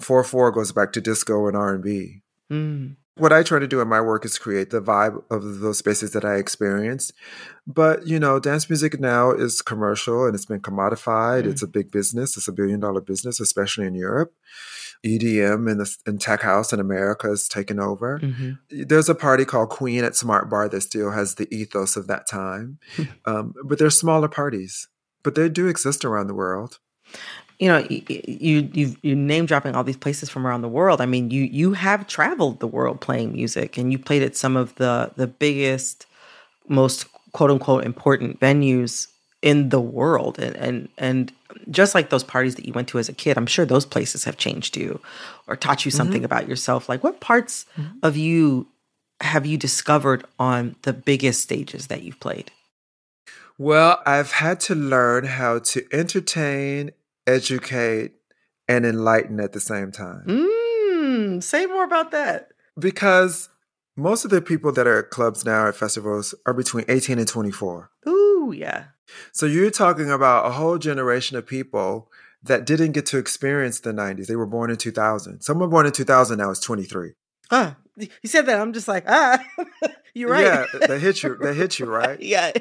Four 0.00 0.22
four 0.24 0.50
goes 0.52 0.72
back 0.72 0.92
to 0.92 1.00
disco 1.00 1.46
and 1.48 1.56
R 1.56 1.74
and 1.74 1.82
B. 1.82 2.22
Mm. 2.50 2.96
What 3.16 3.32
I 3.32 3.42
try 3.42 3.58
to 3.58 3.66
do 3.66 3.80
in 3.80 3.88
my 3.88 4.00
work 4.00 4.26
is 4.26 4.38
create 4.38 4.68
the 4.68 4.82
vibe 4.82 5.22
of 5.30 5.60
those 5.60 5.78
spaces 5.78 6.12
that 6.12 6.24
I 6.24 6.34
experienced. 6.34 7.12
But 7.66 8.06
you 8.06 8.20
know, 8.20 8.38
dance 8.38 8.68
music 8.68 9.00
now 9.00 9.30
is 9.30 9.62
commercial 9.62 10.26
and 10.26 10.34
it's 10.34 10.44
been 10.44 10.60
commodified. 10.60 11.44
Mm. 11.44 11.50
It's 11.50 11.62
a 11.62 11.66
big 11.66 11.90
business. 11.90 12.36
It's 12.36 12.48
a 12.48 12.52
billion 12.52 12.80
dollar 12.80 13.00
business, 13.00 13.40
especially 13.40 13.86
in 13.86 13.94
Europe. 13.94 14.34
EDM 15.04 15.70
and 15.70 15.80
the 15.80 15.96
and 16.04 16.20
tech 16.20 16.42
house 16.42 16.72
in 16.72 16.80
America 16.80 17.30
is 17.30 17.48
taken 17.48 17.80
over. 17.80 18.18
Mhm. 18.18 18.58
There's 18.70 19.08
a 19.08 19.14
party 19.14 19.44
called 19.44 19.70
Queen 19.70 20.04
at 20.04 20.16
Smart 20.16 20.50
Bar 20.50 20.68
that 20.68 20.82
still 20.82 21.10
has 21.12 21.36
the 21.36 21.52
ethos 21.54 21.96
of 21.96 22.06
that 22.08 22.28
time. 22.28 22.78
um, 23.24 23.54
but 23.64 23.78
they're 23.78 23.90
smaller 23.90 24.28
parties, 24.28 24.88
but 25.22 25.34
they 25.34 25.48
do 25.48 25.68
exist 25.68 26.04
around 26.04 26.26
the 26.26 26.34
world. 26.34 26.80
You 27.58 27.68
know 27.68 27.86
you 27.88 28.68
you 28.72 28.96
you 29.02 29.14
name 29.16 29.46
dropping 29.46 29.74
all 29.74 29.84
these 29.84 29.96
places 29.96 30.28
from 30.28 30.46
around 30.46 30.62
the 30.62 30.68
world. 30.68 31.00
I 31.00 31.06
mean 31.06 31.30
you 31.30 31.42
you 31.44 31.72
have 31.72 32.06
traveled 32.06 32.60
the 32.60 32.66
world 32.66 33.00
playing 33.00 33.32
music 33.32 33.76
and 33.78 33.92
you 33.92 33.98
played 33.98 34.22
at 34.22 34.36
some 34.36 34.56
of 34.56 34.74
the 34.76 35.12
the 35.16 35.26
biggest 35.26 36.06
most 36.68 37.06
quote 37.32 37.50
unquote 37.50 37.84
important 37.84 38.40
venues 38.40 39.08
in 39.42 39.68
the 39.70 39.80
world. 39.80 40.38
And 40.38 40.56
and 40.56 40.88
and 40.98 41.32
just 41.70 41.94
like 41.94 42.10
those 42.10 42.24
parties 42.24 42.54
that 42.56 42.66
you 42.66 42.72
went 42.72 42.88
to 42.88 42.98
as 42.98 43.08
a 43.08 43.12
kid 43.12 43.36
i'm 43.38 43.46
sure 43.46 43.64
those 43.64 43.86
places 43.86 44.24
have 44.24 44.36
changed 44.36 44.76
you 44.76 45.00
or 45.46 45.56
taught 45.56 45.84
you 45.84 45.90
something 45.90 46.22
Mhm. 46.22 46.26
about 46.26 46.48
yourself. 46.48 46.88
Like 46.88 47.02
what 47.02 47.20
parts 47.20 47.64
of 48.02 48.16
you 48.16 48.66
have 49.22 49.46
you 49.46 49.56
discovered 49.56 50.24
on 50.38 50.76
the 50.82 50.92
biggest 50.92 51.40
stages 51.40 51.86
that 51.86 52.02
you've 52.02 52.20
played? 52.20 52.50
Well, 53.58 54.02
I've 54.04 54.32
had 54.32 54.60
to 54.68 54.74
learn 54.74 55.24
how 55.24 55.60
to 55.60 55.86
entertain, 55.90 56.90
educate, 57.26 58.12
and 58.68 58.84
enlighten 58.84 59.38
at 59.40 59.52
the 59.52 59.60
same 59.60 59.92
time. 59.92 60.24
mm, 60.26 61.42
say 61.42 61.66
more 61.66 61.84
about 61.84 62.10
that 62.10 62.48
Because 62.78 63.48
most 63.96 64.24
of 64.24 64.30
the 64.30 64.42
people 64.42 64.72
that 64.72 64.86
are 64.86 64.98
at 64.98 65.10
clubs 65.10 65.44
now 65.44 65.68
at 65.68 65.76
festivals 65.76 66.34
are 66.46 66.52
between 66.54 66.84
18 66.88 67.18
and 67.18 67.28
24. 67.28 67.90
ooh 68.08 68.52
yeah 68.56 68.86
So 69.32 69.46
you're 69.46 69.70
talking 69.70 70.10
about 70.10 70.46
a 70.46 70.50
whole 70.50 70.78
generation 70.78 71.36
of 71.36 71.46
people 71.46 72.10
that 72.42 72.66
didn't 72.66 72.92
get 72.92 73.06
to 73.06 73.18
experience 73.18 73.80
the 73.80 73.92
90s. 73.92 74.26
They 74.26 74.36
were 74.36 74.46
born 74.46 74.70
in 74.70 74.76
2000. 74.76 75.40
Someone 75.42 75.70
born 75.70 75.86
in 75.86 75.92
2000 75.92 76.38
now 76.38 76.50
is 76.50 76.60
23. 76.60 77.12
Ah, 77.50 77.76
you 77.96 78.08
said 78.26 78.46
that. 78.46 78.60
I'm 78.60 78.72
just 78.72 78.88
like, 78.88 79.04
ah, 79.08 79.38
you're 80.14 80.30
right. 80.30 80.42
Yeah, 80.44 80.86
they 80.86 80.98
hit 80.98 81.22
you. 81.22 81.36
They 81.40 81.54
hit 81.54 81.78
you, 81.78 81.86
right? 81.86 82.20
yeah. 82.34 82.52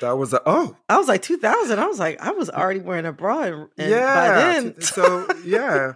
That 0.00 0.18
was 0.18 0.32
a 0.32 0.40
oh. 0.46 0.76
I 0.88 0.98
was 0.98 1.08
like 1.08 1.22
2000. 1.22 1.78
I 1.78 1.86
was 1.86 1.98
like, 1.98 2.20
I 2.20 2.30
was 2.32 2.50
already 2.50 2.80
wearing 2.80 3.06
a 3.06 3.12
bra, 3.12 3.42
and, 3.42 3.68
and 3.78 3.90
yeah. 3.90 4.14
by 4.14 4.34
then, 4.34 4.80
so 4.80 5.26
yeah. 5.44 5.94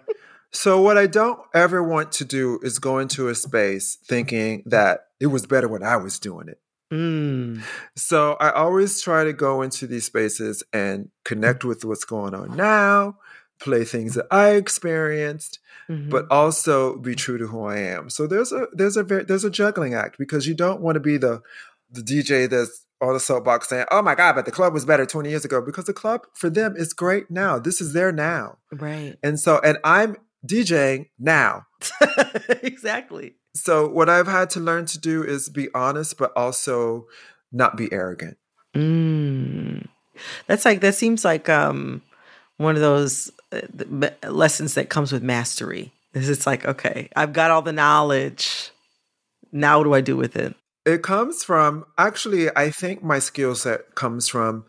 So 0.52 0.80
what 0.80 0.98
I 0.98 1.06
don't 1.06 1.40
ever 1.54 1.82
want 1.82 2.12
to 2.12 2.24
do 2.24 2.58
is 2.62 2.78
go 2.78 2.98
into 2.98 3.28
a 3.28 3.34
space 3.34 3.96
thinking 4.06 4.62
that 4.66 5.06
it 5.20 5.28
was 5.28 5.46
better 5.46 5.68
when 5.68 5.82
I 5.82 5.96
was 5.96 6.18
doing 6.18 6.48
it. 6.48 6.60
Mm. 6.92 7.62
So 7.94 8.36
I 8.40 8.50
always 8.50 9.00
try 9.00 9.22
to 9.22 9.32
go 9.32 9.62
into 9.62 9.86
these 9.86 10.06
spaces 10.06 10.64
and 10.72 11.10
connect 11.24 11.64
with 11.64 11.84
what's 11.84 12.04
going 12.04 12.34
on 12.34 12.56
now, 12.56 13.18
play 13.60 13.84
things 13.84 14.14
that 14.14 14.26
I 14.30 14.50
experienced, 14.50 15.60
Mhm. 15.88 16.10
but 16.10 16.26
also 16.30 16.96
be 16.96 17.14
true 17.14 17.38
to 17.38 17.46
who 17.46 17.64
I 17.64 17.78
am. 17.78 18.10
So 18.10 18.26
there's 18.26 18.52
a 18.52 18.66
there's 18.72 18.96
a 18.96 19.04
very, 19.04 19.24
there's 19.24 19.44
a 19.44 19.50
juggling 19.50 19.94
act 19.94 20.18
because 20.18 20.48
you 20.48 20.54
don't 20.54 20.80
want 20.80 20.96
to 20.96 21.00
be 21.00 21.16
the 21.16 21.42
the 21.92 22.02
DJ 22.02 22.48
that's 22.48 22.84
on 23.00 23.14
the 23.14 23.20
soapbox 23.20 23.68
saying, 23.68 23.86
"Oh 23.90 24.02
my 24.02 24.14
God, 24.14 24.34
but 24.34 24.44
the 24.44 24.50
club 24.50 24.72
was 24.72 24.84
better 24.84 25.06
20 25.06 25.30
years 25.30 25.44
ago," 25.44 25.60
because 25.60 25.86
the 25.86 25.92
club 25.92 26.22
for 26.34 26.50
them 26.50 26.74
is 26.76 26.92
great 26.92 27.30
now. 27.30 27.58
This 27.58 27.80
is 27.80 27.92
their 27.92 28.12
now, 28.12 28.58
right, 28.72 29.16
and 29.22 29.38
so 29.38 29.60
and 29.60 29.78
I'm 29.84 30.16
DJing 30.46 31.08
now. 31.18 31.66
exactly. 32.62 33.34
So 33.54 33.88
what 33.88 34.08
I've 34.08 34.26
had 34.26 34.50
to 34.50 34.60
learn 34.60 34.86
to 34.86 34.98
do 34.98 35.22
is 35.22 35.48
be 35.48 35.68
honest, 35.74 36.18
but 36.18 36.32
also 36.36 37.06
not 37.52 37.76
be 37.76 37.92
arrogant. 37.92 38.36
Mm. 38.74 39.88
That's 40.46 40.64
like 40.64 40.80
that 40.80 40.94
seems 40.94 41.24
like 41.24 41.48
um 41.48 42.02
one 42.56 42.74
of 42.74 42.82
those 42.82 43.30
uh, 43.52 44.10
lessons 44.28 44.74
that 44.74 44.90
comes 44.90 45.12
with 45.12 45.22
mastery. 45.22 45.92
Is 46.12 46.28
it's 46.28 46.46
like, 46.46 46.64
okay, 46.64 47.08
I've 47.14 47.32
got 47.32 47.50
all 47.50 47.62
the 47.62 47.72
knowledge. 47.72 48.70
Now 49.52 49.78
what 49.78 49.84
do 49.84 49.94
I 49.94 50.00
do 50.00 50.16
with 50.16 50.36
it? 50.36 50.54
It 50.84 51.02
comes 51.02 51.44
from 51.44 51.84
actually, 51.98 52.48
I 52.56 52.70
think 52.70 53.02
my 53.02 53.18
skill 53.18 53.54
set 53.54 53.94
comes 53.94 54.28
from 54.28 54.64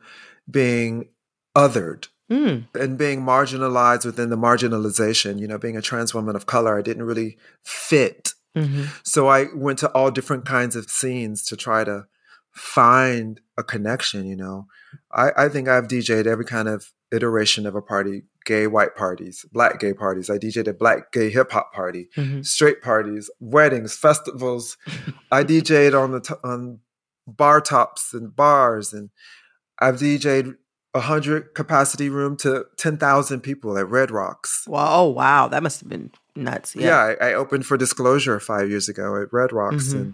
being 0.49 1.09
othered 1.55 2.07
Mm. 2.29 2.67
and 2.79 2.97
being 2.97 3.21
marginalized 3.23 4.05
within 4.05 4.29
the 4.29 4.37
marginalization. 4.37 5.37
You 5.39 5.47
know, 5.49 5.57
being 5.57 5.75
a 5.75 5.81
trans 5.81 6.13
woman 6.13 6.35
of 6.35 6.45
color, 6.45 6.77
I 6.77 6.81
didn't 6.81 7.03
really 7.03 7.37
fit. 7.65 8.33
Mhm. 8.55 8.87
So 9.03 9.27
I 9.27 9.47
went 9.53 9.79
to 9.79 9.89
all 9.89 10.11
different 10.11 10.45
kinds 10.45 10.75
of 10.77 10.89
scenes 10.89 11.43
to 11.47 11.57
try 11.57 11.83
to 11.83 12.05
find 12.51 13.41
a 13.57 13.63
connection. 13.63 14.25
You 14.25 14.37
know, 14.37 14.67
I, 15.11 15.31
I 15.37 15.49
think 15.49 15.67
I've 15.67 15.87
DJed 15.87 16.25
every 16.25 16.45
kind 16.45 16.67
of 16.69 16.91
iteration 17.11 17.65
of 17.65 17.75
a 17.75 17.81
party 17.81 18.23
gay 18.45 18.67
white 18.67 18.95
parties, 18.95 19.45
black 19.51 19.79
gay 19.79 19.93
parties. 19.93 20.29
I 20.29 20.37
DJed 20.37 20.67
a 20.67 20.73
black 20.73 21.11
gay 21.11 21.29
hip 21.29 21.51
hop 21.51 21.73
party, 21.73 22.09
Mhm. 22.17 22.45
straight 22.45 22.81
parties, 22.81 23.29
weddings, 23.39 23.95
festivals. 23.95 24.77
I 25.31 25.43
DJed 25.43 25.93
on 25.99 26.11
the 26.11 26.21
t- 26.21 26.33
on 26.43 26.79
bar 27.27 27.61
tops 27.61 28.13
and 28.13 28.35
bars, 28.35 28.93
and 28.93 29.09
I've 29.79 29.95
DJed 29.95 30.55
a 30.93 30.99
hundred 31.01 31.53
capacity 31.55 32.09
room 32.09 32.35
to 32.37 32.65
ten 32.77 32.97
thousand 32.97 33.41
people 33.41 33.77
at 33.77 33.87
Red 33.89 34.11
Rocks. 34.11 34.65
Wow, 34.67 34.87
oh 35.03 35.09
wow, 35.09 35.47
that 35.47 35.63
must 35.63 35.79
have 35.79 35.89
been 35.89 36.11
nuts. 36.35 36.75
Yeah, 36.75 36.87
Yeah. 37.09 37.15
I, 37.21 37.29
I 37.29 37.33
opened 37.33 37.65
for 37.65 37.77
Disclosure 37.77 38.39
five 38.39 38.69
years 38.69 38.89
ago 38.89 39.21
at 39.21 39.31
Red 39.31 39.53
Rocks, 39.53 39.89
Mhm. 39.89 39.93
and 39.93 40.13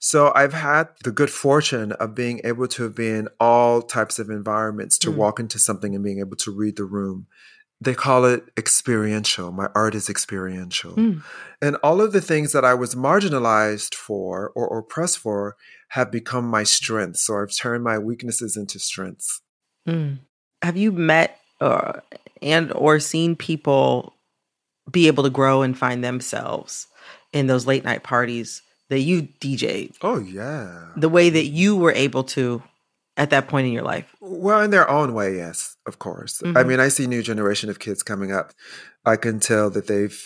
so 0.00 0.30
I've 0.34 0.52
had 0.52 0.88
the 1.02 1.10
good 1.10 1.30
fortune 1.30 1.92
of 1.92 2.14
being 2.14 2.40
able 2.44 2.68
to 2.68 2.90
be 2.90 3.08
in 3.08 3.28
all 3.40 3.80
types 3.82 4.18
of 4.18 4.28
environments 4.30 4.98
to 4.98 5.10
Mm. 5.10 5.14
walk 5.16 5.40
into 5.40 5.58
something 5.58 5.94
and 5.94 6.04
being 6.04 6.20
able 6.20 6.36
to 6.36 6.50
read 6.52 6.76
the 6.76 6.84
room. 6.84 7.26
They 7.80 7.94
call 7.94 8.24
it 8.24 8.44
experiential. 8.56 9.52
My 9.52 9.68
art 9.74 9.94
is 9.94 10.10
experiential. 10.10 10.94
Mm. 10.94 11.22
And 11.62 11.76
all 11.76 12.00
of 12.00 12.12
the 12.12 12.20
things 12.20 12.52
that 12.52 12.64
I 12.64 12.74
was 12.74 12.96
marginalized 12.96 13.94
for 13.94 14.50
or 14.56 14.78
oppressed 14.78 15.18
for 15.18 15.56
have 15.90 16.10
become 16.10 16.44
my 16.48 16.64
strengths. 16.64 17.28
or 17.28 17.42
I've 17.42 17.56
turned 17.56 17.84
my 17.84 17.98
weaknesses 17.98 18.56
into 18.56 18.78
strengths. 18.78 19.40
Mm. 19.86 20.18
Have 20.62 20.76
you 20.76 20.90
met 20.90 21.38
uh, 21.60 22.00
and 22.42 22.72
or 22.72 22.98
seen 22.98 23.36
people 23.36 24.14
be 24.90 25.06
able 25.06 25.22
to 25.22 25.30
grow 25.30 25.62
and 25.62 25.76
find 25.76 26.02
themselves 26.02 26.88
in 27.32 27.46
those 27.46 27.66
late 27.66 27.84
night 27.84 28.02
parties 28.02 28.62
that 28.88 29.00
you 29.00 29.22
DJ'd? 29.40 29.96
Oh, 30.02 30.18
yeah. 30.18 30.88
The 30.96 31.08
way 31.08 31.30
that 31.30 31.46
you 31.46 31.76
were 31.76 31.92
able 31.92 32.24
to 32.24 32.62
at 33.18 33.30
that 33.30 33.48
point 33.48 33.66
in 33.66 33.72
your 33.72 33.82
life. 33.82 34.06
Well, 34.20 34.62
in 34.62 34.70
their 34.70 34.88
own 34.88 35.12
way, 35.12 35.36
yes, 35.36 35.76
of 35.86 35.98
course. 35.98 36.40
I 36.42 36.46
Mhm. 36.48 36.66
mean, 36.68 36.80
I 36.80 36.88
see 36.88 37.06
new 37.06 37.22
generation 37.22 37.68
of 37.68 37.78
kids 37.78 38.02
coming 38.02 38.32
up. 38.32 38.52
I 39.04 39.16
can 39.16 39.40
tell 39.40 39.68
that 39.70 39.86
they've 39.88 40.18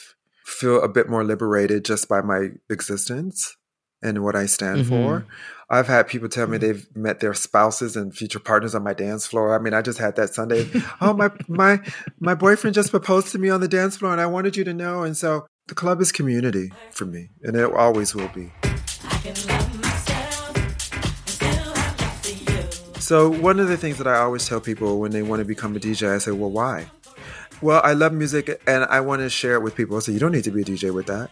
feel 0.45 0.83
a 0.83 0.89
bit 0.89 1.09
more 1.09 1.25
liberated 1.25 1.85
just 1.85 2.09
by 2.09 2.21
my 2.21 2.51
existence 2.69 3.57
and 4.03 4.23
what 4.25 4.35
I 4.35 4.47
stand 4.47 4.87
for. 4.89 5.21
Mhm. 5.21 5.27
I've 5.71 5.87
had 5.87 6.09
people 6.09 6.29
tell 6.29 6.49
me 6.49 6.59
they've 6.59 6.85
met 6.97 7.21
their 7.21 7.33
spouses 7.33 7.97
and 7.97 8.15
future 8.15 8.41
partners 8.41 8.75
on 8.75 8.83
my 8.83 8.93
dance 8.93 9.25
floor. 9.25 9.55
I 9.55 9.59
mean, 9.61 9.73
I 9.73 9.81
just 9.83 9.99
had 9.99 10.17
that 10.17 10.35
Sunday. 10.35 10.69
oh, 11.01 11.15
my 11.15 11.31
my 11.49 11.81
my 12.21 12.35
boyfriend 12.35 12.75
just 12.75 12.91
proposed 12.91 13.29
to 13.33 13.39
me 13.39 13.49
on 13.49 13.61
the 13.61 13.69
dance 13.69 13.97
floor, 13.97 14.13
and 14.13 14.21
I 14.21 14.27
wanted 14.27 14.57
you 14.57 14.65
to 14.65 14.75
know. 14.75 15.03
And 15.05 15.17
so, 15.17 15.47
the 15.69 15.75
club 15.77 16.01
is 16.01 16.11
community 16.13 16.73
for 16.91 17.07
me, 17.07 17.31
and 17.43 17.57
it 17.57 17.73
always 17.73 18.15
will 18.15 18.29
be. 18.35 18.51
So 23.13 23.29
one 23.29 23.61
of 23.61 23.69
the 23.69 23.77
things 23.77 23.99
that 23.99 24.07
I 24.07 24.17
always 24.21 24.49
tell 24.49 24.59
people 24.59 24.99
when 24.99 25.11
they 25.11 25.21
want 25.21 25.41
to 25.41 25.45
become 25.45 25.77
a 25.77 25.79
DJ, 25.79 26.15
I 26.15 26.17
say, 26.17 26.31
"Well, 26.31 26.51
why?" 26.51 26.91
Well, 27.61 27.83
I 27.85 27.93
love 27.93 28.15
music 28.15 28.59
and 28.67 28.85
I 28.85 29.01
want 29.01 29.21
to 29.21 29.29
share 29.29 29.53
it 29.53 29.63
with 29.63 29.75
people. 29.75 29.99
I 29.99 30.01
say, 30.01 30.13
"You 30.13 30.19
don't 30.19 30.33
need 30.33 30.45
to 30.45 30.51
be 30.51 30.63
a 30.63 30.65
DJ 30.65 30.91
with 30.91 31.09
that. 31.09 31.29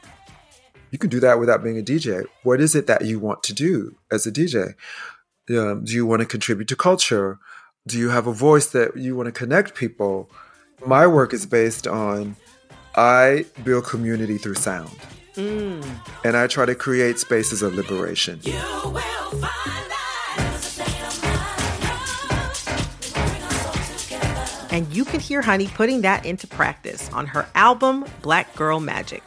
You 0.90 0.98
can 0.98 1.08
do 1.08 1.20
that 1.20 1.40
without 1.40 1.64
being 1.64 1.78
a 1.78 1.82
DJ. 1.82 2.26
What 2.42 2.60
is 2.60 2.74
it 2.74 2.86
that 2.86 3.06
you 3.06 3.18
want 3.18 3.42
to 3.44 3.54
do 3.54 3.96
as 4.12 4.26
a 4.26 4.30
DJ? 4.30 4.74
Um, 5.48 5.82
do 5.84 5.94
you 5.94 6.04
want 6.04 6.20
to 6.20 6.26
contribute 6.26 6.68
to 6.68 6.76
culture? 6.76 7.38
Do 7.86 7.96
you 7.96 8.10
have 8.10 8.26
a 8.26 8.32
voice 8.34 8.66
that 8.66 8.98
you 8.98 9.16
want 9.16 9.28
to 9.28 9.32
connect 9.32 9.74
people? 9.74 10.30
My 10.84 11.06
work 11.06 11.32
is 11.32 11.46
based 11.46 11.86
on 11.86 12.36
I 12.94 13.46
build 13.64 13.86
community 13.86 14.36
through 14.36 14.56
sound, 14.56 14.90
Mm. 15.34 15.82
and 16.24 16.36
I 16.36 16.46
try 16.46 16.66
to 16.66 16.74
create 16.74 17.18
spaces 17.18 17.62
of 17.62 17.74
liberation." 17.74 18.42
And 24.70 24.92
you 24.94 25.04
can 25.04 25.20
hear 25.20 25.42
Honey 25.42 25.66
putting 25.68 26.02
that 26.02 26.24
into 26.24 26.46
practice 26.46 27.12
on 27.12 27.26
her 27.26 27.48
album, 27.54 28.04
Black 28.22 28.54
Girl 28.54 28.80
Magic. 28.80 29.22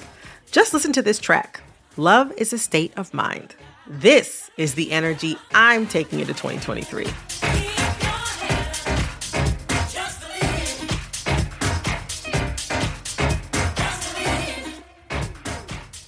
Just 0.52 0.74
listen 0.74 0.94
to 0.94 1.02
this 1.02 1.20
track 1.20 1.62
Love 1.98 2.32
is 2.38 2.54
a 2.54 2.58
State 2.58 2.94
of 2.98 3.14
Mind. 3.14 3.56
This 3.86 4.50
is 4.58 4.76
the 4.76 4.92
energy 4.92 5.38
I'm 5.54 5.86
taking 5.86 6.20
into 6.20 6.34
2023. 6.34 7.06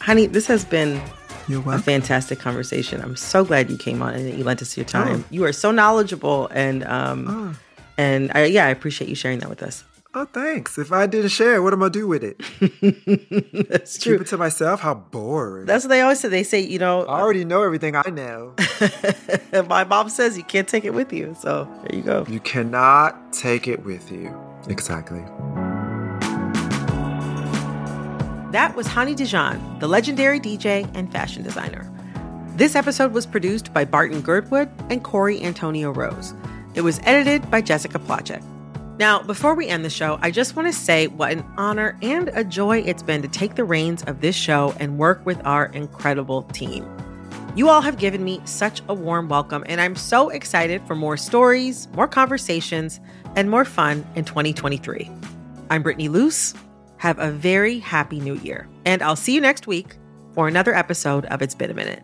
Honey, 0.01 0.27
this 0.27 0.45
has 0.47 0.63
been 0.63 1.01
a 1.49 1.79
fantastic 1.79 2.39
conversation. 2.39 3.01
I'm 3.01 3.15
so 3.15 3.43
glad 3.43 3.69
you 3.69 3.77
came 3.77 4.01
on 4.01 4.13
and 4.13 4.37
you 4.37 4.43
lent 4.43 4.61
us 4.61 4.77
your 4.77 4.85
time. 4.85 5.25
Oh. 5.25 5.27
You 5.31 5.45
are 5.45 5.51
so 5.51 5.71
knowledgeable, 5.71 6.47
and 6.51 6.83
um, 6.83 7.25
oh. 7.27 7.64
And 7.97 8.31
I, 8.33 8.45
yeah, 8.45 8.65
I 8.65 8.69
appreciate 8.69 9.09
you 9.09 9.15
sharing 9.15 9.39
that 9.39 9.49
with 9.49 9.63
us. 9.63 9.83
Oh, 10.17 10.23
thanks. 10.23 10.77
If 10.77 10.93
I 10.93 11.07
didn't 11.07 11.31
share, 11.31 11.61
what 11.61 11.73
am 11.73 11.83
I 11.83 11.89
gonna 11.89 11.91
do 11.91 12.07
with 12.07 12.23
it? 12.23 12.39
That's 13.69 13.97
true. 13.97 14.13
Keep 14.13 14.27
it 14.27 14.29
to 14.29 14.37
myself. 14.37 14.79
How 14.79 14.93
boring. 14.93 15.65
That's 15.65 15.83
what 15.83 15.89
they 15.89 15.99
always 15.99 16.21
say. 16.21 16.29
They 16.29 16.43
say, 16.43 16.61
you 16.61 16.79
know, 16.79 17.01
I 17.01 17.19
already 17.19 17.43
know 17.43 17.63
everything 17.63 17.97
I 17.97 18.09
know. 18.09 18.53
My 19.67 19.83
mom 19.83 20.07
says 20.07 20.37
you 20.37 20.45
can't 20.45 20.69
take 20.69 20.85
it 20.85 20.93
with 20.93 21.11
you. 21.11 21.35
So 21.37 21.67
there 21.81 21.97
you 21.97 22.01
go. 22.01 22.25
You 22.29 22.39
cannot 22.39 23.33
take 23.33 23.67
it 23.67 23.83
with 23.83 24.09
you. 24.09 24.33
Exactly. 24.69 25.19
That 28.53 28.73
was 28.77 28.87
Honey 28.87 29.15
Dijon, 29.15 29.79
the 29.79 29.87
legendary 29.89 30.39
DJ 30.39 30.89
and 30.93 31.11
fashion 31.11 31.43
designer. 31.43 31.91
This 32.55 32.73
episode 32.77 33.11
was 33.11 33.25
produced 33.25 33.73
by 33.73 33.83
Barton 33.83 34.21
Girdwood 34.21 34.69
and 34.89 35.03
Corey 35.03 35.43
Antonio 35.43 35.91
Rose. 35.91 36.33
It 36.75 36.83
was 36.83 36.99
edited 37.05 37.49
by 37.49 37.61
Jessica 37.61 37.99
Placzek. 37.99 38.43
Now, 38.99 39.21
before 39.21 39.55
we 39.55 39.67
end 39.67 39.85
the 39.85 39.89
show, 39.89 40.19
I 40.21 40.29
just 40.29 40.57
want 40.57 40.67
to 40.67 40.73
say 40.73 41.07
what 41.07 41.31
an 41.31 41.45
honor 41.57 41.97
and 42.01 42.29
a 42.33 42.43
joy 42.43 42.79
it's 42.79 43.01
been 43.01 43.21
to 43.21 43.29
take 43.29 43.55
the 43.55 43.63
reins 43.63 44.03
of 44.03 44.19
this 44.19 44.35
show 44.35 44.75
and 44.77 44.97
work 44.97 45.25
with 45.25 45.39
our 45.45 45.67
incredible 45.67 46.43
team. 46.43 46.85
You 47.55 47.69
all 47.69 47.81
have 47.81 47.97
given 47.97 48.25
me 48.25 48.41
such 48.43 48.81
a 48.89 48.93
warm 48.93 49.29
welcome, 49.29 49.63
and 49.67 49.79
I'm 49.79 49.95
so 49.95 50.27
excited 50.27 50.85
for 50.85 50.95
more 50.95 51.15
stories, 51.15 51.87
more 51.93 52.09
conversations, 52.09 52.99
and 53.37 53.49
more 53.49 53.63
fun 53.63 54.05
in 54.15 54.25
2023. 54.25 55.09
I'm 55.69 55.81
Brittany 55.81 56.09
Luse. 56.09 56.53
Have 56.97 57.19
a 57.19 57.31
very 57.31 57.79
happy 57.79 58.19
new 58.19 58.35
year. 58.35 58.67
And 58.83 59.01
I'll 59.01 59.15
see 59.15 59.33
you 59.33 59.39
next 59.39 59.65
week 59.65 59.95
for 60.33 60.49
another 60.49 60.73
episode 60.73 61.25
of 61.27 61.41
It's 61.41 61.55
Been 61.55 61.71
a 61.71 61.73
Minute. 61.73 62.03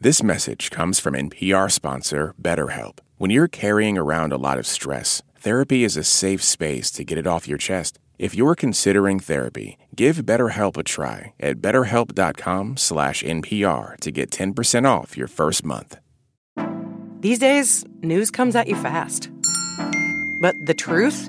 This 0.00 0.22
message 0.22 0.70
comes 0.70 1.00
from 1.00 1.14
NPR 1.14 1.68
sponsor 1.68 2.32
BetterHelp. 2.40 3.00
When 3.16 3.32
you're 3.32 3.48
carrying 3.48 3.98
around 3.98 4.32
a 4.32 4.36
lot 4.36 4.56
of 4.56 4.64
stress, 4.64 5.24
therapy 5.40 5.82
is 5.82 5.96
a 5.96 6.04
safe 6.04 6.40
space 6.40 6.92
to 6.92 7.02
get 7.02 7.18
it 7.18 7.26
off 7.26 7.48
your 7.48 7.58
chest. 7.58 7.98
If 8.16 8.32
you're 8.32 8.54
considering 8.54 9.18
therapy, 9.18 9.76
give 9.96 10.18
BetterHelp 10.18 10.76
a 10.76 10.84
try 10.84 11.32
at 11.40 11.56
betterhelp.com/npr 11.56 13.96
to 13.98 14.10
get 14.12 14.30
10% 14.30 14.86
off 14.86 15.16
your 15.16 15.26
first 15.26 15.64
month. 15.64 15.96
These 17.18 17.40
days, 17.40 17.84
news 18.00 18.30
comes 18.30 18.54
at 18.54 18.68
you 18.68 18.76
fast. 18.76 19.30
But 20.40 20.54
the 20.66 20.74
truth, 20.74 21.28